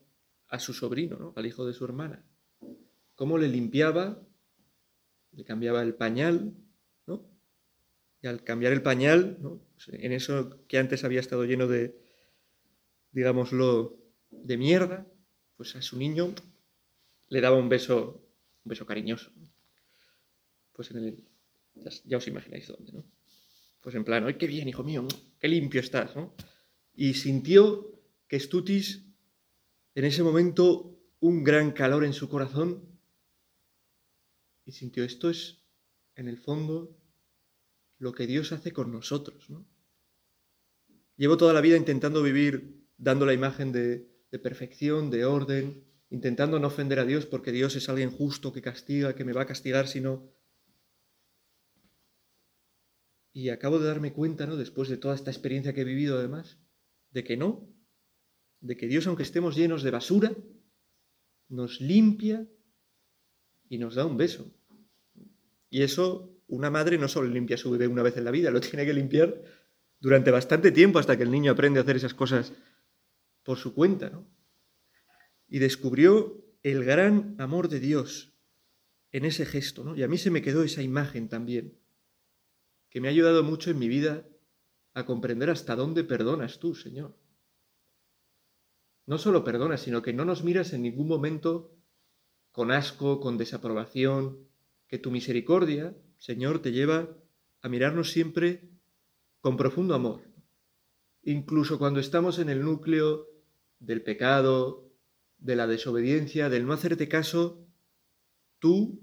a 0.55 0.59
su 0.59 0.73
sobrino, 0.73 1.33
al 1.35 1.45
hijo 1.45 1.65
de 1.67 1.73
su 1.73 1.85
hermana. 1.85 2.23
Cómo 3.15 3.37
le 3.37 3.47
limpiaba, 3.47 4.21
le 5.33 5.43
cambiaba 5.45 5.81
el 5.83 5.93
pañal, 5.95 6.53
¿no? 7.05 7.25
Y 8.21 8.27
al 8.27 8.43
cambiar 8.43 8.73
el 8.73 8.81
pañal, 8.81 9.37
en 9.87 10.11
eso 10.11 10.65
que 10.67 10.77
antes 10.79 11.03
había 11.03 11.19
estado 11.19 11.45
lleno 11.45 11.67
de, 11.67 11.95
digámoslo, 13.11 13.97
de 14.31 14.57
mierda, 14.57 15.05
pues 15.55 15.75
a 15.75 15.81
su 15.81 15.97
niño 15.97 16.33
le 17.29 17.41
daba 17.41 17.57
un 17.57 17.69
beso, 17.69 18.25
un 18.63 18.69
beso 18.69 18.85
cariñoso. 18.85 19.31
Pues 20.73 20.91
en 20.91 20.97
el, 20.97 21.23
ya, 22.05 22.17
os 22.17 22.27
imagináis 22.27 22.67
dónde, 22.67 22.91
¿no? 22.93 23.03
Pues 23.81 23.93
en 23.95 24.03
plan, 24.03 24.25
¡ay, 24.25 24.35
qué 24.37 24.47
bien, 24.47 24.67
hijo 24.67 24.83
mío! 24.83 25.05
¡Qué 25.39 25.47
limpio 25.47 25.79
estás! 25.79 26.11
Y 26.95 27.13
sintió 27.13 27.91
que 28.27 28.39
Stutis 28.39 29.05
en 29.95 30.03
ese 30.05 30.21
momento 30.23 31.01
un 31.21 31.43
gran 31.43 31.71
calor 31.71 32.03
en 32.03 32.13
su 32.13 32.29
corazón 32.29 32.99
y 34.65 34.73
sintió 34.73 35.03
esto 35.05 35.29
es, 35.29 35.63
en 36.15 36.27
el 36.27 36.37
fondo, 36.37 36.97
lo 37.99 38.11
que 38.13 38.27
Dios 38.27 38.51
hace 38.51 38.73
con 38.73 38.91
nosotros. 38.91 39.49
¿no? 39.49 39.65
Llevo 41.15 41.37
toda 41.37 41.53
la 41.53 41.61
vida 41.61 41.77
intentando 41.77 42.21
vivir 42.21 42.83
dando 42.97 43.25
la 43.25 43.33
imagen 43.33 43.71
de, 43.71 44.05
perfección, 44.41 45.09
de 45.11 45.23
orden, 45.23 45.85
intentando 46.09 46.59
no 46.59 46.67
ofender 46.67 46.99
a 46.99 47.05
Dios 47.05 47.25
porque 47.25 47.53
Dios 47.53 47.75
es 47.77 47.87
alguien 47.87 48.11
justo 48.11 48.51
que 48.51 48.61
castiga, 48.61 49.15
que 49.15 49.23
me 49.23 49.31
va 49.31 49.43
a 49.43 49.47
castigar 49.47 49.87
si 49.87 50.01
no. 50.01 50.29
Y 53.31 53.47
acabo 53.49 53.79
de 53.79 53.87
darme 53.87 54.11
cuenta, 54.13 54.45
¿no? 54.45 54.57
Después 54.57 54.89
de 54.89 54.97
toda 54.97 55.15
esta 55.15 55.31
experiencia 55.31 55.73
que 55.73 55.81
he 55.81 55.85
vivido 55.85 56.17
además, 56.17 56.57
de 57.11 57.23
que 57.23 57.37
no, 57.37 57.69
de 58.65 58.75
que 58.75 58.87
Dios, 58.87 59.05
aunque 59.07 59.23
estemos 59.23 59.55
llenos 59.55 59.83
de 59.83 59.91
basura, 59.91 60.31
nos 61.49 61.79
limpia 61.79 62.47
y 63.69 63.77
nos 63.77 63.95
da 63.95 64.05
un 64.05 64.17
beso. 64.17 64.51
Y 65.69 65.83
eso, 65.83 66.35
una 66.47 66.71
madre 66.71 66.97
no 66.97 67.07
solo 67.07 67.27
limpia 67.29 67.55
a 67.55 67.59
su 67.59 67.69
bebé 67.71 67.87
una 67.87 68.01
vez 68.03 68.17
en 68.17 68.25
la 68.25 68.31
vida, 68.31 68.49
lo 68.51 68.59
tiene 68.61 68.85
que 68.85 68.93
limpiar 68.93 69.41
durante 69.99 70.31
bastante 70.31 70.71
tiempo 70.71 70.97
hasta 70.99 71.15
que 71.15 71.23
el 71.23 71.31
niño 71.31 71.51
aprende 71.51 71.79
a 71.79 71.83
hacer 71.83 71.95
esas 71.97 72.13
cosas 72.15 72.53
por 73.43 73.57
su 73.57 73.73
cuenta, 73.75 74.09
¿no? 74.09 74.27
Y 75.47 75.59
descubrió 75.59 76.43
el 76.63 76.83
gran 76.83 77.35
amor 77.39 77.69
de 77.69 77.79
Dios 77.79 78.33
en 79.11 79.25
ese 79.25 79.45
gesto, 79.45 79.83
¿no? 79.83 79.95
Y 79.95 80.01
a 80.01 80.07
mí 80.07 80.17
se 80.17 80.31
me 80.31 80.41
quedó 80.41 80.63
esa 80.63 80.81
imagen 80.81 81.29
también, 81.29 81.77
que 82.89 82.99
me 83.01 83.07
ha 83.07 83.11
ayudado 83.11 83.43
mucho 83.43 83.69
en 83.69 83.77
mi 83.79 83.87
vida 83.87 84.25
a 84.93 85.05
comprender 85.05 85.49
hasta 85.51 85.75
dónde 85.75 86.03
perdonas 86.03 86.57
tú, 86.59 86.73
Señor 86.73 87.15
no 89.07 89.17
solo 89.17 89.43
perdona, 89.43 89.77
sino 89.77 90.01
que 90.01 90.13
no 90.13 90.25
nos 90.25 90.43
miras 90.43 90.73
en 90.73 90.81
ningún 90.81 91.07
momento 91.07 91.71
con 92.51 92.71
asco, 92.71 93.19
con 93.19 93.37
desaprobación, 93.37 94.39
que 94.87 94.97
tu 94.97 95.11
misericordia, 95.11 95.95
Señor, 96.17 96.61
te 96.61 96.71
lleva 96.71 97.09
a 97.61 97.69
mirarnos 97.69 98.11
siempre 98.11 98.69
con 99.41 99.57
profundo 99.57 99.93
amor. 99.95 100.21
Incluso 101.23 101.77
cuando 101.77 101.99
estamos 101.99 102.39
en 102.39 102.49
el 102.49 102.63
núcleo 102.63 103.27
del 103.79 104.03
pecado, 104.03 104.89
de 105.37 105.55
la 105.55 105.67
desobediencia, 105.67 106.49
del 106.49 106.65
no 106.65 106.73
hacerte 106.73 107.07
caso, 107.09 107.67
tú 108.59 109.01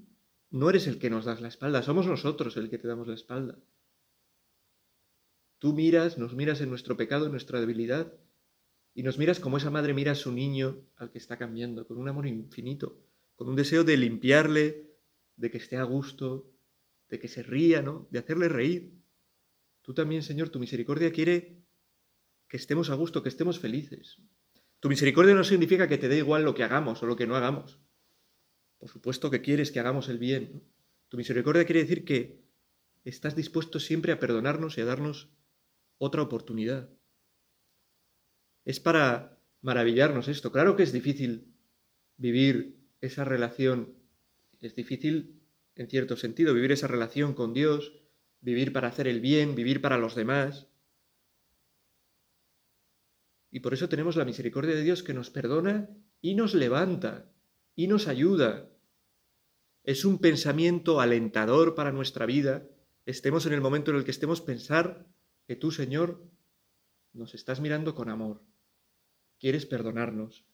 no 0.51 0.71
eres 0.71 0.87
el 0.87 0.99
que 0.99 1.11
nos 1.11 1.25
das 1.25 1.41
la 1.41 1.49
espalda, 1.49 1.83
somos 1.83 2.07
nosotros 2.07 2.57
el 2.57 2.71
que 2.71 2.79
te 2.79 2.89
damos 2.89 3.07
la 3.07 3.15
espalda. 3.15 3.59
Tú 5.59 5.75
miras, 5.75 6.17
nos 6.19 6.35
miras 6.35 6.61
en 6.61 6.71
nuestro 6.71 6.97
pecado, 6.97 7.27
en 7.27 7.33
nuestra 7.33 7.61
debilidad, 7.61 8.13
y 8.95 9.03
nos 9.03 9.19
miras 9.19 9.41
como 9.41 9.57
esa 9.57 9.71
madre 9.71 9.95
mira 9.95 10.13
a 10.13 10.17
su 10.17 10.33
niño 10.33 10.85
al 10.97 11.11
que 11.11 11.19
está 11.19 11.39
cambiando, 11.39 11.87
con 11.87 11.99
un 11.99 12.09
amor 12.09 12.27
infinito, 12.27 13.03
con 13.37 13.49
un 13.49 13.57
deseo 13.57 13.85
de 13.85 13.97
limpiarle, 13.97 14.91
de 15.37 15.51
que 15.51 15.59
esté 15.59 15.77
a 15.77 15.85
gusto, 15.85 16.51
de 17.09 17.19
que 17.19 17.29
se 17.29 17.43
ría, 17.43 17.83
¿no? 17.83 18.07
De 18.11 18.19
hacerle 18.19 18.49
reír. 18.49 18.93
Tú 19.81 19.95
también, 19.95 20.23
Señor, 20.23 20.51
tu 20.51 20.59
misericordia 20.59 21.11
quiere 21.11 21.59
que 22.49 22.57
estemos 22.59 22.91
a 22.91 22.95
gusto, 22.95 23.23
que 23.23 23.31
estemos 23.31 23.59
felices. 23.59 24.19
Tu 24.81 24.89
misericordia 24.89 25.35
no 25.35 25.45
significa 25.45 25.89
que 25.89 25.99
te 25.99 26.09
dé 26.09 26.19
igual 26.19 26.45
lo 26.45 26.55
que 26.55 26.65
hagamos 26.65 27.03
o 27.03 27.07
lo 27.07 27.17
que 27.17 27.27
no 27.27 27.35
hagamos. 27.35 27.79
Por 28.79 28.91
supuesto 28.91 29.31
que 29.31 29.41
quieres 29.41 29.71
que 29.73 29.81
hagamos 29.81 30.09
el 30.09 30.19
bien. 30.19 30.63
Tu 31.09 31.17
misericordia 31.17 31.65
quiere 31.65 31.83
decir 31.83 32.05
que 32.05 32.43
estás 33.05 33.35
dispuesto 33.35 33.81
siempre 33.81 34.13
a 34.13 34.19
perdonarnos 34.21 34.77
y 34.77 34.83
a 34.83 34.85
darnos 34.85 35.31
otra 35.99 36.23
oportunidad. 36.23 36.91
Es 38.65 38.79
para 38.81 39.41
maravillarnos 39.61 40.29
esto. 40.29 40.53
Claro 40.53 40.77
que 40.77 40.83
es 40.85 40.93
difícil 40.93 41.53
vivir 42.17 42.77
esa 43.01 43.25
relación, 43.25 43.95
es 44.61 44.75
difícil 44.77 45.41
en 45.75 45.89
cierto 45.89 46.17
sentido 46.17 46.55
vivir 46.55 46.71
esa 46.71 46.87
relación 46.87 47.35
con 47.35 47.55
Dios, 47.55 47.95
vivir 48.41 48.73
para 48.73 48.89
hacer 48.89 49.09
el 49.09 49.21
bien, 49.21 49.55
vivir 49.57 49.81
para 49.81 49.99
los 49.99 50.15
demás. 50.15 50.69
Y 53.51 53.61
por 53.61 53.75
eso 53.75 53.89
tenemos 53.89 54.17
la 54.17 54.25
misericordia 54.25 54.75
de 54.75 54.83
Dios 54.83 55.03
que 55.03 55.15
nos 55.15 55.31
perdona 55.31 55.89
y 56.21 56.35
nos 56.37 56.55
levanta 56.55 57.31
y 57.75 57.89
nos 57.89 58.07
ayuda. 58.07 58.71
Es 59.83 60.05
un 60.05 60.19
pensamiento 60.21 61.01
alentador 61.01 61.75
para 61.75 61.91
nuestra 61.91 62.27
vida. 62.27 62.63
Estemos 63.07 63.45
en 63.47 63.55
el 63.55 63.61
momento 63.61 63.91
en 63.91 63.97
el 63.97 64.05
que 64.05 64.11
estemos 64.13 64.41
pensar 64.41 65.09
que 65.49 65.57
tú, 65.57 65.73
Señor, 65.73 66.23
nos 67.13 67.35
estás 67.35 67.61
mirando 67.61 67.95
con 67.95 68.09
amor 68.11 68.43
quieres 69.43 69.67
perdonarnos, 69.67 70.45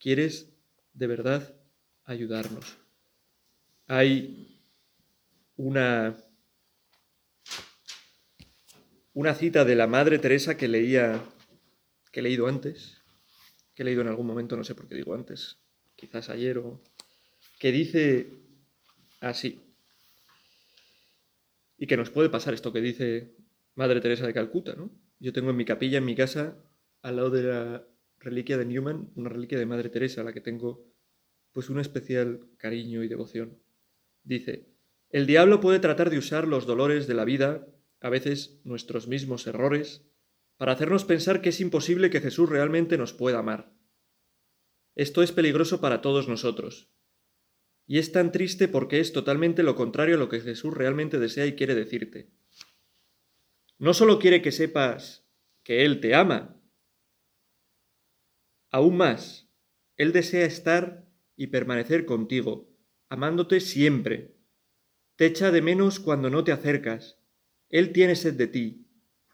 quieres 0.00 0.48
de 0.94 1.06
verdad 1.08 1.60
ayudarnos. 2.04 2.78
Hay 3.86 4.62
una, 5.56 6.16
una 9.12 9.34
cita 9.34 9.66
de 9.66 9.74
la 9.76 9.86
Madre 9.86 10.18
Teresa 10.18 10.56
que 10.56 10.68
leía, 10.68 11.22
que 12.10 12.20
he 12.20 12.22
leído 12.22 12.46
antes, 12.46 12.96
que 13.74 13.82
he 13.82 13.84
leído 13.84 14.00
en 14.00 14.08
algún 14.08 14.26
momento, 14.26 14.56
no 14.56 14.64
sé 14.64 14.74
por 14.74 14.88
qué 14.88 14.94
digo 14.94 15.14
antes, 15.14 15.58
quizás 15.94 16.30
ayer 16.30 16.56
o 16.56 16.80
que 17.58 17.72
dice 17.72 18.32
así, 19.20 19.60
y 21.76 21.86
que 21.86 21.98
nos 21.98 22.08
puede 22.08 22.30
pasar 22.30 22.54
esto 22.54 22.72
que 22.72 22.80
dice 22.80 23.34
Madre 23.74 24.00
Teresa 24.00 24.26
de 24.26 24.32
Calcuta, 24.32 24.72
¿no? 24.76 24.90
Yo 25.20 25.34
tengo 25.34 25.50
en 25.50 25.56
mi 25.56 25.66
capilla, 25.66 25.98
en 25.98 26.06
mi 26.06 26.16
casa, 26.16 26.56
al 27.02 27.16
lado 27.16 27.28
de 27.28 27.42
la 27.42 27.86
reliquia 28.24 28.58
de 28.58 28.64
Newman, 28.66 29.12
una 29.14 29.28
reliquia 29.28 29.58
de 29.58 29.66
Madre 29.66 29.90
Teresa, 29.90 30.22
a 30.22 30.24
la 30.24 30.32
que 30.32 30.40
tengo 30.40 30.92
pues 31.52 31.70
un 31.70 31.78
especial 31.78 32.40
cariño 32.56 33.04
y 33.04 33.08
devoción. 33.08 33.62
Dice, 34.24 34.72
el 35.10 35.26
diablo 35.26 35.60
puede 35.60 35.78
tratar 35.78 36.10
de 36.10 36.18
usar 36.18 36.48
los 36.48 36.66
dolores 36.66 37.06
de 37.06 37.14
la 37.14 37.24
vida, 37.24 37.68
a 38.00 38.08
veces 38.08 38.58
nuestros 38.64 39.06
mismos 39.06 39.46
errores, 39.46 40.04
para 40.56 40.72
hacernos 40.72 41.04
pensar 41.04 41.40
que 41.40 41.50
es 41.50 41.60
imposible 41.60 42.10
que 42.10 42.20
Jesús 42.20 42.48
realmente 42.50 42.98
nos 42.98 43.12
pueda 43.12 43.38
amar. 43.38 43.72
Esto 44.96 45.22
es 45.22 45.30
peligroso 45.30 45.80
para 45.80 46.00
todos 46.00 46.28
nosotros. 46.28 46.90
Y 47.86 47.98
es 47.98 48.10
tan 48.12 48.32
triste 48.32 48.66
porque 48.66 48.98
es 48.98 49.12
totalmente 49.12 49.62
lo 49.62 49.76
contrario 49.76 50.16
a 50.16 50.18
lo 50.18 50.28
que 50.28 50.40
Jesús 50.40 50.74
realmente 50.74 51.18
desea 51.18 51.46
y 51.46 51.54
quiere 51.54 51.74
decirte. 51.74 52.30
No 53.78 53.94
solo 53.94 54.18
quiere 54.18 54.40
que 54.42 54.52
sepas 54.52 55.28
que 55.62 55.84
Él 55.84 56.00
te 56.00 56.14
ama, 56.14 56.60
Aún 58.76 58.96
más, 58.96 59.48
Él 59.96 60.10
desea 60.12 60.46
estar 60.46 61.06
y 61.36 61.46
permanecer 61.46 62.06
contigo, 62.06 62.76
amándote 63.08 63.60
siempre. 63.60 64.36
Te 65.14 65.26
echa 65.26 65.52
de 65.52 65.62
menos 65.62 66.00
cuando 66.00 66.28
no 66.28 66.42
te 66.42 66.50
acercas. 66.50 67.16
Él 67.68 67.92
tiene 67.92 68.16
sed 68.16 68.34
de 68.34 68.48
ti, 68.48 68.88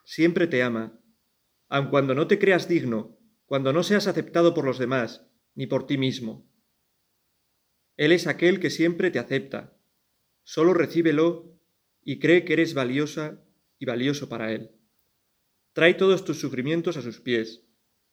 siempre 0.04 0.46
te 0.46 0.62
ama. 0.62 1.00
Aun 1.70 1.88
cuando 1.88 2.14
no 2.14 2.26
te 2.28 2.38
creas 2.38 2.68
digno, 2.68 3.18
cuando 3.46 3.72
no 3.72 3.82
seas 3.82 4.06
aceptado 4.08 4.52
por 4.52 4.66
los 4.66 4.78
demás, 4.78 5.26
ni 5.54 5.66
por 5.66 5.86
ti 5.86 5.96
mismo. 5.96 6.46
Él 7.96 8.12
es 8.12 8.26
aquel 8.26 8.60
que 8.60 8.68
siempre 8.68 9.10
te 9.10 9.20
acepta. 9.20 9.74
Solo 10.42 10.74
recíbelo 10.74 11.58
y 12.02 12.18
cree 12.18 12.44
que 12.44 12.52
eres 12.52 12.74
valiosa 12.74 13.42
y 13.78 13.86
valioso 13.86 14.28
para 14.28 14.52
Él. 14.52 14.76
Trae 15.72 15.94
todos 15.94 16.26
tus 16.26 16.38
sufrimientos 16.38 16.98
a 16.98 17.02
sus 17.02 17.22
pies 17.22 17.64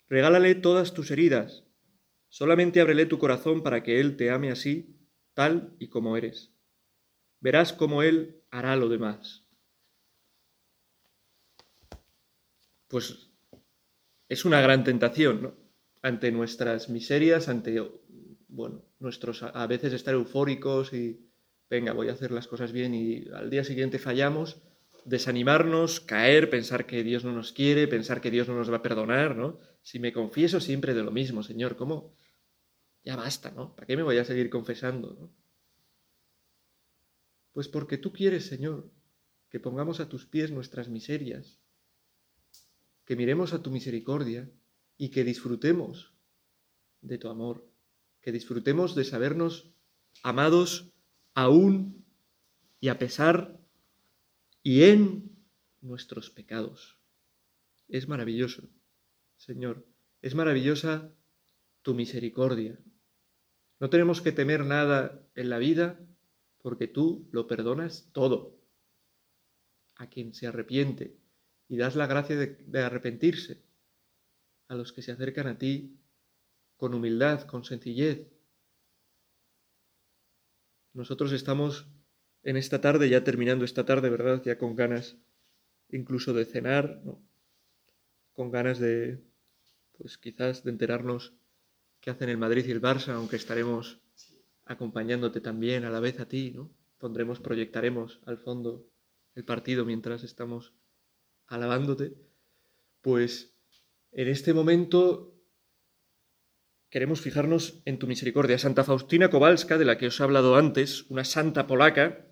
Regálale 0.10 0.56
todas 0.56 0.94
tus 0.94 1.12
heridas. 1.12 1.64
Solamente 2.30 2.80
ábrele 2.82 3.06
tu 3.06 3.20
corazón 3.20 3.62
para 3.62 3.84
que 3.84 4.00
Él 4.00 4.16
te 4.16 4.32
ame 4.32 4.52
así, 4.52 4.96
tal 5.34 5.76
y 5.80 5.90
como 5.90 6.16
eres. 6.18 6.52
Verás 7.42 7.74
cómo 7.74 8.04
Él 8.04 8.42
hará 8.50 8.76
lo 8.78 8.88
demás. 8.90 9.44
Pues 12.88 13.30
es 14.30 14.46
una 14.46 14.62
gran 14.62 14.84
tentación, 14.84 15.42
¿no? 15.42 15.54
Ante 16.02 16.32
nuestras 16.32 16.90
miserias, 16.90 17.50
ante, 17.50 17.82
bueno, 18.48 18.86
nuestros 19.00 19.44
a 19.44 19.68
veces 19.68 19.92
estar 19.92 20.14
eufóricos 20.14 20.94
y, 20.94 21.28
venga, 21.70 21.92
voy 21.92 22.08
a 22.08 22.14
hacer 22.14 22.32
las 22.32 22.48
cosas 22.48 22.72
bien 22.72 22.94
y 22.94 23.26
al 23.34 23.50
día 23.50 23.64
siguiente 23.66 24.00
fallamos 24.00 24.62
desanimarnos, 25.08 26.02
caer, 26.02 26.50
pensar 26.50 26.86
que 26.86 27.02
Dios 27.02 27.24
no 27.24 27.32
nos 27.32 27.54
quiere, 27.54 27.88
pensar 27.88 28.20
que 28.22 28.30
Dios 28.30 28.48
no 28.50 28.56
nos 28.56 28.70
va 28.72 28.78
a 28.78 28.82
perdonar, 28.82 29.36
¿no? 29.38 29.58
Si 29.82 30.00
me 30.00 30.12
confieso 30.12 30.60
siempre 30.60 30.94
de 30.94 31.02
lo 31.02 31.12
mismo, 31.12 31.44
Señor, 31.44 31.78
¿cómo? 31.78 32.14
Ya 33.06 33.16
basta, 33.16 33.52
¿no? 33.52 33.74
¿Para 33.74 33.88
qué 33.88 33.96
me 33.96 34.04
voy 34.04 34.18
a 34.18 34.26
seguir 34.26 34.50
confesando, 34.50 35.14
¿no? 35.20 35.32
Pues 37.54 37.70
porque 37.70 37.98
tú 37.98 38.12
quieres, 38.12 38.46
Señor, 38.46 38.92
que 39.50 39.62
pongamos 39.62 40.02
a 40.02 40.10
tus 40.10 40.26
pies 40.26 40.52
nuestras 40.52 40.90
miserias, 40.90 41.58
que 43.06 43.16
miremos 43.16 43.54
a 43.54 43.62
tu 43.64 43.72
misericordia 43.72 44.52
y 44.98 45.10
que 45.10 45.24
disfrutemos 45.24 46.14
de 47.00 47.18
tu 47.18 47.30
amor, 47.30 47.66
que 48.22 48.34
disfrutemos 48.34 48.94
de 48.94 49.06
sabernos 49.06 49.72
amados 50.22 50.92
aún 51.34 52.04
y 52.82 52.90
a 52.90 53.00
pesar 53.00 53.52
de 53.54 53.57
y 54.70 54.84
en 54.84 55.34
nuestros 55.80 56.30
pecados. 56.30 57.00
Es 57.88 58.10
maravilloso, 58.10 58.68
Señor, 59.38 59.88
es 60.22 60.36
maravillosa 60.36 61.10
tu 61.84 61.94
misericordia. 61.94 62.78
No 63.80 63.90
tenemos 63.90 64.20
que 64.22 64.34
temer 64.34 64.66
nada 64.66 65.26
en 65.36 65.50
la 65.50 65.58
vida 65.58 65.98
porque 66.58 66.90
tú 66.90 67.30
lo 67.32 67.48
perdonas 67.48 68.10
todo 68.12 68.60
a 69.96 70.10
quien 70.10 70.34
se 70.34 70.48
arrepiente 70.48 71.18
y 71.70 71.78
das 71.78 71.96
la 71.96 72.08
gracia 72.08 72.36
de, 72.36 72.80
arrepentirse 72.82 73.64
a 74.68 74.76
los 74.76 74.92
que 74.92 75.02
se 75.02 75.14
acercan 75.14 75.48
a 75.48 75.58
ti 75.58 75.98
con 76.76 76.94
humildad, 76.94 77.48
con 77.48 77.64
sencillez. 77.64 78.28
Nosotros 80.92 81.32
estamos 81.32 81.88
en 82.44 82.58
esta 82.58 82.82
tarde, 82.82 83.10
ya 83.10 83.24
terminando 83.24 83.66
esta 83.66 83.86
tarde, 83.86 84.10
¿verdad? 84.10 84.42
Ya 84.46 84.58
con 84.58 84.76
ganas 84.76 85.18
incluso 85.90 86.34
de 86.34 86.46
cenar, 86.46 87.02
¿no? 87.06 87.24
con 88.34 88.52
ganas 88.52 88.78
de, 88.78 89.24
pues 89.98 90.18
quizás 90.20 90.64
de 90.64 90.70
enterarnos 90.70 91.34
qué 92.02 92.12
hacen 92.12 92.30
el 92.30 92.38
Madrid 92.38 92.66
y 92.68 92.72
el 92.72 92.82
Barça, 92.82 93.14
aunque 93.14 93.36
estaremos 93.38 94.00
acompañándote 94.66 95.42
también 95.42 95.86
a 95.86 95.90
la 95.90 96.00
vez 96.00 96.20
a 96.20 96.28
ti, 96.28 96.52
¿no? 96.52 96.70
Pondremos, 97.00 97.40
proyectaremos 97.40 98.20
al 98.26 98.38
fondo 98.38 98.86
el 99.34 99.44
partido 99.46 99.86
mientras 99.86 100.24
estamos 100.24 100.74
alabándote. 101.48 102.14
Pues 103.02 103.56
en 104.12 104.28
este 104.28 104.54
momento 104.54 105.34
queremos 106.90 107.22
fijarnos 107.22 107.82
en 107.86 107.98
tu 107.98 108.06
misericordia. 108.08 108.60
Santa 108.60 108.84
Faustina 108.84 109.30
Kowalska, 109.32 109.78
de 109.80 109.86
la 109.86 109.98
que 109.98 110.08
os 110.08 110.20
he 110.20 110.24
hablado 110.24 110.58
antes, 110.58 111.06
una 111.10 111.24
santa 111.24 111.66
polaca, 111.66 112.27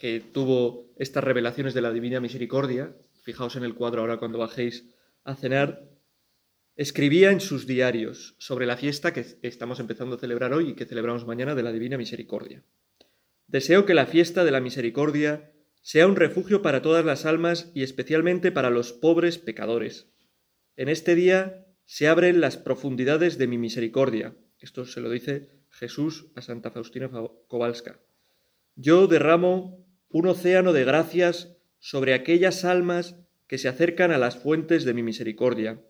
que 0.00 0.18
tuvo 0.18 0.90
estas 0.96 1.22
revelaciones 1.22 1.74
de 1.74 1.82
la 1.82 1.92
Divina 1.92 2.20
Misericordia, 2.20 2.96
fijaos 3.22 3.54
en 3.56 3.62
el 3.64 3.74
cuadro 3.74 4.00
ahora 4.00 4.16
cuando 4.16 4.38
bajéis 4.38 4.86
a 5.24 5.34
cenar, 5.36 5.84
escribía 6.74 7.30
en 7.30 7.40
sus 7.40 7.66
diarios 7.66 8.34
sobre 8.38 8.64
la 8.66 8.78
fiesta 8.78 9.12
que 9.12 9.24
estamos 9.42 9.78
empezando 9.78 10.16
a 10.16 10.18
celebrar 10.18 10.54
hoy 10.54 10.70
y 10.70 10.74
que 10.74 10.86
celebramos 10.86 11.26
mañana 11.26 11.54
de 11.54 11.62
la 11.62 11.70
Divina 11.70 11.98
Misericordia. 11.98 12.64
Deseo 13.46 13.84
que 13.84 13.92
la 13.94 14.06
fiesta 14.06 14.42
de 14.44 14.50
la 14.52 14.60
misericordia 14.60 15.52
sea 15.82 16.06
un 16.06 16.16
refugio 16.16 16.62
para 16.62 16.80
todas 16.82 17.04
las 17.04 17.26
almas 17.26 17.70
y 17.74 17.82
especialmente 17.82 18.50
para 18.50 18.70
los 18.70 18.94
pobres 18.94 19.36
pecadores. 19.38 20.06
En 20.76 20.88
este 20.88 21.14
día 21.14 21.66
se 21.84 22.08
abren 22.08 22.40
las 22.40 22.56
profundidades 22.56 23.36
de 23.36 23.46
mi 23.48 23.58
misericordia. 23.58 24.34
Esto 24.60 24.86
se 24.86 25.00
lo 25.02 25.10
dice 25.10 25.48
Jesús 25.68 26.28
a 26.36 26.40
Santa 26.42 26.70
Faustina 26.70 27.10
Kowalska. 27.48 28.00
Yo 28.76 29.06
derramo 29.06 29.79
un 30.12 30.26
océano 30.26 30.72
de 30.72 30.84
gracias 30.84 31.56
sobre 31.78 32.14
aquellas 32.14 32.64
almas 32.64 33.16
que 33.46 33.58
se 33.58 33.68
acercan 33.68 34.10
a 34.10 34.18
las 34.18 34.36
fuentes 34.36 34.84
de 34.84 34.92
mi 34.92 35.04
misericordia. 35.04 35.80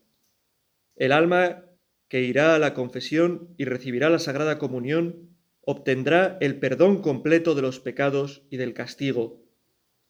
El 0.94 1.12
alma 1.12 1.64
que 2.09 2.20
irá 2.20 2.54
a 2.54 2.59
la 2.59 2.74
confesión 2.74 3.54
y 3.56 3.64
recibirá 3.64 4.11
la 4.11 4.18
Sagrada 4.18 4.59
Comunión 4.59 5.37
obtendrá 5.62 6.37
el 6.42 6.59
perdón 6.59 7.00
completo 7.00 7.54
de 7.54 7.62
los 7.62 7.80
pecados 7.80 8.44
y 8.50 8.59
del 8.59 8.74
castigo. 8.74 9.42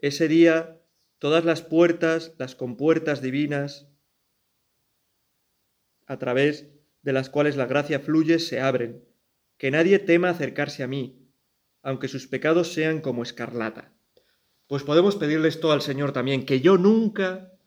Ese 0.00 0.26
día 0.26 0.78
todas 1.18 1.44
las 1.44 1.62
puertas, 1.62 2.34
las 2.38 2.54
compuertas 2.56 3.22
divinas, 3.22 3.88
a 6.06 6.18
través 6.18 6.68
de 7.02 7.12
las 7.12 7.30
cuales 7.30 7.56
la 7.56 7.66
gracia 7.66 8.00
fluye, 8.00 8.38
se 8.40 8.58
abren. 8.60 9.04
Que 9.58 9.70
nadie 9.70 9.98
tema 10.00 10.30
acercarse 10.30 10.82
a 10.82 10.88
mí, 10.88 11.28
aunque 11.82 12.08
sus 12.08 12.26
pecados 12.26 12.72
sean 12.72 13.00
como 13.00 13.22
escarlata. 13.22 13.92
Pues 14.70 14.84
podemos 14.84 15.16
pedirle 15.16 15.48
esto 15.48 15.72
al 15.72 15.82
Señor 15.82 16.12
también, 16.12 16.46
que 16.46 16.60
yo 16.60 16.78
nunca 16.78 17.58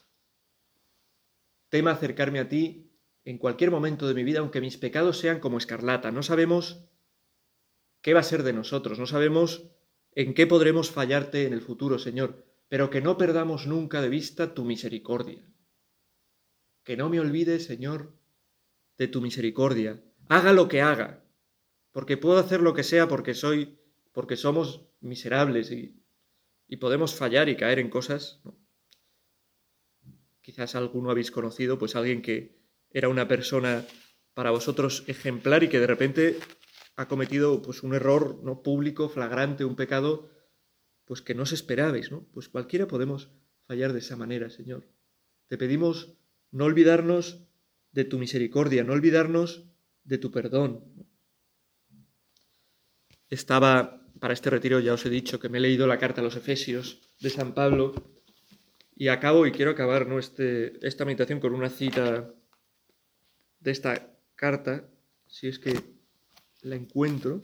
tema 1.68 1.92
acercarme 1.92 2.40
a 2.40 2.48
ti 2.48 2.94
en 3.26 3.38
cualquier 3.40 3.72
momento 3.72 4.08
de 4.08 4.14
mi 4.14 4.24
vida, 4.24 4.40
aunque 4.40 4.62
mis 4.62 4.78
pecados 4.78 5.18
sean 5.20 5.42
como 5.42 5.58
escarlata. 5.58 6.12
No 6.12 6.24
sabemos 6.24 6.86
qué 8.02 8.14
va 8.14 8.22
a 8.22 8.24
ser 8.24 8.44
de 8.44 8.54
nosotros, 8.54 9.00
no 9.00 9.06
sabemos 9.06 9.68
en 10.14 10.34
qué 10.34 10.48
podremos 10.48 10.92
fallarte 10.92 11.46
en 11.46 11.52
el 11.52 11.60
futuro, 11.60 12.00
Señor, 12.00 12.46
pero 12.70 12.90
que 12.90 13.02
no 13.02 13.18
perdamos 13.18 13.68
nunca 13.68 14.02
de 14.02 14.08
vista 14.08 14.54
tu 14.54 14.64
misericordia. 14.64 15.46
Que 16.86 16.96
no 16.96 17.10
me 17.10 17.20
olvide, 17.20 17.60
Señor, 17.60 18.16
de 18.98 19.10
tu 19.10 19.20
misericordia. 19.20 20.02
Haga 20.30 20.54
lo 20.54 20.70
que 20.70 20.82
haga, 20.82 21.22
porque 21.92 22.16
puedo 22.16 22.38
hacer 22.38 22.62
lo 22.62 22.74
que 22.74 22.84
sea 22.86 23.10
porque 23.10 23.34
soy, 23.34 23.78
porque 24.14 24.38
somos 24.38 24.86
miserables 25.02 25.70
y 25.70 26.00
y 26.68 26.78
podemos 26.78 27.16
fallar 27.16 27.50
y 27.50 27.56
caer 27.58 27.80
en 27.80 27.90
cosas. 27.90 28.42
Quizás 30.42 30.76
alguno 30.76 31.12
habéis 31.12 31.32
conocido, 31.32 31.78
pues 31.78 31.96
alguien 31.96 32.22
que 32.22 32.62
era 32.90 33.10
una 33.10 33.28
persona 33.28 33.86
para 34.34 34.52
vosotros 34.52 35.04
ejemplar 35.08 35.64
y 35.64 35.70
que 35.70 35.80
de 35.80 35.88
repente 35.88 36.40
ha 36.96 37.08
cometido 37.08 37.62
pues 37.62 37.84
un 37.84 37.94
error 37.94 38.42
no 38.44 38.62
público, 38.62 39.10
flagrante, 39.10 39.66
un 39.66 39.76
pecado, 39.76 40.30
pues 41.06 41.22
que 41.22 41.34
no 41.36 41.44
os 41.44 41.52
esperabais, 41.54 42.10
Pues 42.34 42.50
cualquiera 42.50 42.88
podemos 42.88 43.32
fallar 43.68 43.94
de 43.94 44.00
esa 44.00 44.16
manera, 44.16 44.50
Señor. 44.50 44.88
Te 45.48 45.58
pedimos 45.58 46.16
no 46.52 46.66
olvidarnos 46.66 47.46
de 47.92 48.06
tu 48.06 48.18
misericordia, 48.18 48.84
no 48.84 48.94
olvidarnos 48.94 49.68
de 50.04 50.18
tu 50.18 50.32
perdón. 50.32 50.86
Estaba 53.30 54.03
para 54.24 54.34
este 54.40 54.50
retiro 54.56 54.80
ya 54.80 54.94
os 54.96 55.04
he 55.06 55.10
dicho 55.12 55.36
que 55.38 55.50
me 55.52 55.58
he 55.58 55.62
leído 55.66 55.84
la 55.86 56.00
carta 56.00 56.22
a 56.22 56.24
los 56.24 56.38
Efesios 56.38 56.98
de 57.20 57.30
San 57.30 57.54
Pablo 57.54 57.92
y 58.96 59.10
acabo 59.10 59.46
y 59.46 59.52
quiero 59.52 59.72
acabar 59.72 60.08
este, 60.18 60.80
esta 60.88 61.04
meditación 61.04 61.42
con 61.42 61.54
una 61.54 61.70
cita 61.70 62.34
de 63.60 63.70
esta 63.72 64.16
carta, 64.38 64.88
si 65.28 65.50
es 65.50 65.60
que 65.60 65.76
la 66.62 66.78
encuentro. 66.78 67.42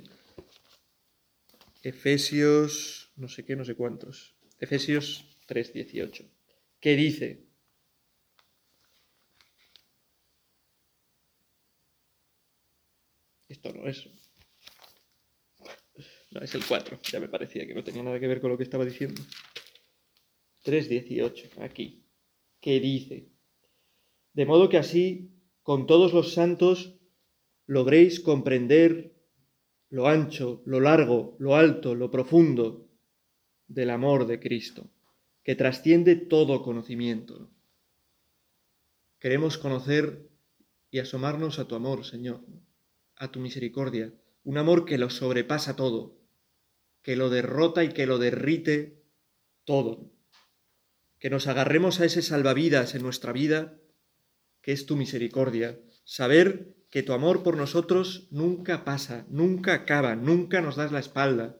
Efesios, 1.84 3.12
no 3.18 3.28
sé 3.28 3.44
qué, 3.44 3.58
no 3.58 3.65
sé 3.65 3.76
cuántos. 3.76 4.36
Efesios 4.62 5.26
3:18, 5.50 6.30
¿Qué 6.80 6.96
dice, 6.96 7.44
esto 13.50 13.74
no 13.74 13.86
es 13.86 14.08
no, 16.32 16.42
es 16.42 16.54
el 16.54 16.63
4. 16.68 17.00
Ya 17.12 17.20
me 17.20 17.28
parecía 17.28 17.65
que 17.65 17.74
no 17.74 17.84
tenía 17.84 18.04
nada 18.04 18.20
que 18.20 18.28
ver 18.28 18.39
con 18.42 18.52
lo 18.52 18.58
que 18.58 18.63
estaba 18.63 18.86
diciendo. 18.86 19.22
3.18, 20.63 21.62
aquí. 21.63 22.06
¿Qué 22.62 22.80
dice? 22.80 23.32
De 24.34 24.46
modo 24.46 24.70
que 24.70 24.78
así, 24.78 25.32
con 25.63 25.88
todos 25.88 26.13
los 26.13 26.34
santos, 26.34 26.96
logréis 27.65 28.20
comprender 28.20 29.15
lo 29.89 30.08
ancho, 30.08 30.62
lo 30.65 30.80
largo, 30.80 31.36
lo 31.39 31.56
alto, 31.56 31.96
lo 31.96 32.12
profundo 32.12 32.88
del 33.68 33.89
amor 33.89 34.28
de 34.28 34.39
Cristo, 34.39 34.88
que 35.44 35.56
trasciende 35.56 36.15
todo 36.15 36.62
conocimiento. 36.62 37.50
Queremos 39.20 39.58
conocer 39.58 40.30
y 40.92 41.00
asomarnos 41.00 41.58
a 41.58 41.65
tu 41.68 41.74
amor, 41.74 42.06
Señor, 42.06 42.46
a 43.15 43.32
tu 43.32 43.39
misericordia, 43.39 44.13
un 44.44 44.58
amor 44.60 44.86
que 44.86 44.98
lo 45.00 45.10
sobrepasa 45.10 45.76
todo, 45.76 46.18
que 47.10 47.15
lo 47.15 47.32
derrota 47.32 47.84
y 47.84 47.89
que 47.89 48.06
lo 48.06 48.19
derrite 48.19 49.02
todo. 49.65 50.12
Que 51.17 51.32
nos 51.32 51.48
agarremos 51.48 52.00
a 52.00 52.06
ese 52.06 52.22
salvavidas 52.22 52.93
en 52.93 53.02
nuestra 53.02 53.32
vida, 53.34 53.80
que 54.62 54.74
es 54.74 54.86
tu 54.86 54.95
misericordia. 54.95 55.80
Saber 56.04 56.76
que 56.91 57.02
tu 57.02 57.13
amor 57.13 57.41
por 57.41 57.58
nosotros 57.58 58.28
nunca 58.30 58.86
pasa, 58.86 59.26
nunca 59.28 59.74
acaba, 59.74 60.15
nunca 60.15 60.62
nos 60.62 60.76
das 60.76 60.91
la 60.91 61.00
espalda, 61.00 61.58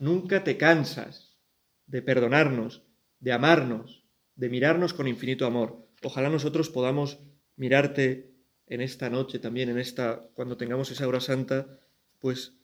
nunca 0.00 0.42
te 0.42 0.56
cansas 0.56 1.38
de 1.86 2.02
perdonarnos, 2.02 2.82
de 3.20 3.30
amarnos, 3.30 4.08
de 4.34 4.48
mirarnos 4.48 4.92
con 4.92 5.06
infinito 5.06 5.46
amor. 5.46 5.86
Ojalá 6.02 6.30
nosotros 6.30 6.68
podamos 6.68 7.20
mirarte 7.54 8.32
en 8.66 8.80
esta 8.80 9.08
noche 9.08 9.38
también, 9.38 9.68
en 9.68 9.78
esta 9.78 10.24
cuando 10.34 10.56
tengamos 10.56 10.90
esa 10.90 11.06
hora 11.06 11.20
santa, 11.20 11.78
pues 12.18 12.56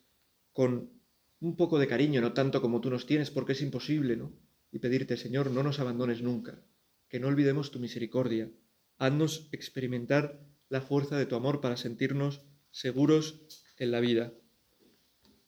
con 0.51 0.96
un 1.39 1.55
poco 1.55 1.79
de 1.79 1.87
cariño, 1.87 2.21
no 2.21 2.33
tanto 2.33 2.61
como 2.61 2.81
tú 2.81 2.89
nos 2.89 3.05
tienes, 3.05 3.29
porque 3.29 3.53
es 3.53 3.61
imposible, 3.61 4.15
¿no? 4.15 4.31
Y 4.71 4.79
pedirte, 4.79 5.17
Señor, 5.17 5.51
no 5.51 5.63
nos 5.63 5.79
abandones 5.79 6.21
nunca, 6.21 6.61
que 7.09 7.19
no 7.19 7.27
olvidemos 7.27 7.71
tu 7.71 7.79
misericordia. 7.79 8.51
Haznos 8.97 9.47
experimentar 9.51 10.41
la 10.69 10.81
fuerza 10.81 11.17
de 11.17 11.25
tu 11.25 11.35
amor 11.35 11.61
para 11.61 11.77
sentirnos 11.77 12.41
seguros 12.71 13.39
en 13.77 13.91
la 13.91 13.99
vida. 13.99 14.33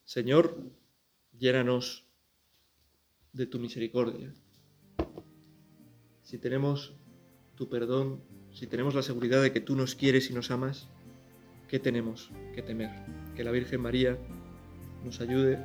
Señor, 0.06 0.72
llénanos 1.38 2.08
de 3.34 3.46
tu 3.46 3.60
misericordia. 3.60 4.34
Si 6.24 6.38
tenemos 6.38 6.96
tu 7.56 7.70
perdón, 7.70 8.24
si 8.54 8.68
tenemos 8.68 8.94
la 8.96 9.02
seguridad 9.02 9.42
de 9.42 9.52
que 9.52 9.60
tú 9.60 9.76
nos 9.76 9.96
quieres 9.96 10.30
y 10.30 10.34
nos 10.34 10.52
amas, 10.52 10.88
¿qué 11.68 11.80
tenemos 11.80 12.30
que 12.54 12.62
temer? 12.62 12.90
Que 13.36 13.44
la 13.44 13.52
Virgen 13.52 13.82
María 13.82 14.18
nos 15.04 15.20
ayude 15.22 15.58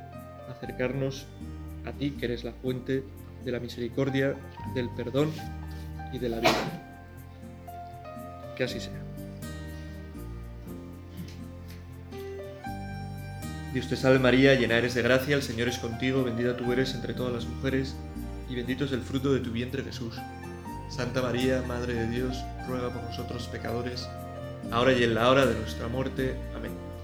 a 0.47 0.51
acercarnos 0.51 1.25
a 1.85 1.91
ti, 1.91 2.11
que 2.11 2.25
eres 2.25 2.43
la 2.43 2.51
fuente 2.53 3.03
de 3.43 3.51
la 3.51 3.59
misericordia, 3.59 4.33
del 4.73 4.89
perdón 4.89 5.31
y 6.13 6.19
de 6.19 6.29
la 6.29 6.39
vida. 6.39 7.03
Que 8.57 8.63
así 8.63 8.79
sea. 8.79 8.91
Dios 13.73 13.89
te 13.89 13.97
salve 13.97 14.19
María, 14.19 14.55
llena 14.55 14.75
eres 14.77 14.95
de 14.95 15.01
gracia, 15.01 15.35
el 15.35 15.41
Señor 15.43 15.67
es 15.67 15.77
contigo, 15.79 16.23
bendita 16.23 16.55
tú 16.55 16.71
eres 16.71 16.95
entre 16.95 17.13
todas 17.13 17.33
las 17.33 17.45
mujeres, 17.45 17.93
y 18.49 18.55
bendito 18.55 18.85
es 18.85 18.93
el 18.93 19.01
fruto 19.01 19.33
de 19.33 19.41
tu 19.41 19.51
vientre 19.51 19.83
Jesús. 19.83 20.15
Santa 20.89 21.21
María, 21.21 21.61
Madre 21.67 21.93
de 21.93 22.07
Dios, 22.09 22.37
ruega 22.67 22.89
por 22.89 23.03
nosotros 23.03 23.47
pecadores, 23.47 24.07
ahora 24.71 24.93
y 24.93 25.03
en 25.03 25.13
la 25.13 25.29
hora 25.29 25.45
de 25.45 25.59
nuestra 25.59 25.89
muerte. 25.89 26.35
Amén. 26.55 26.94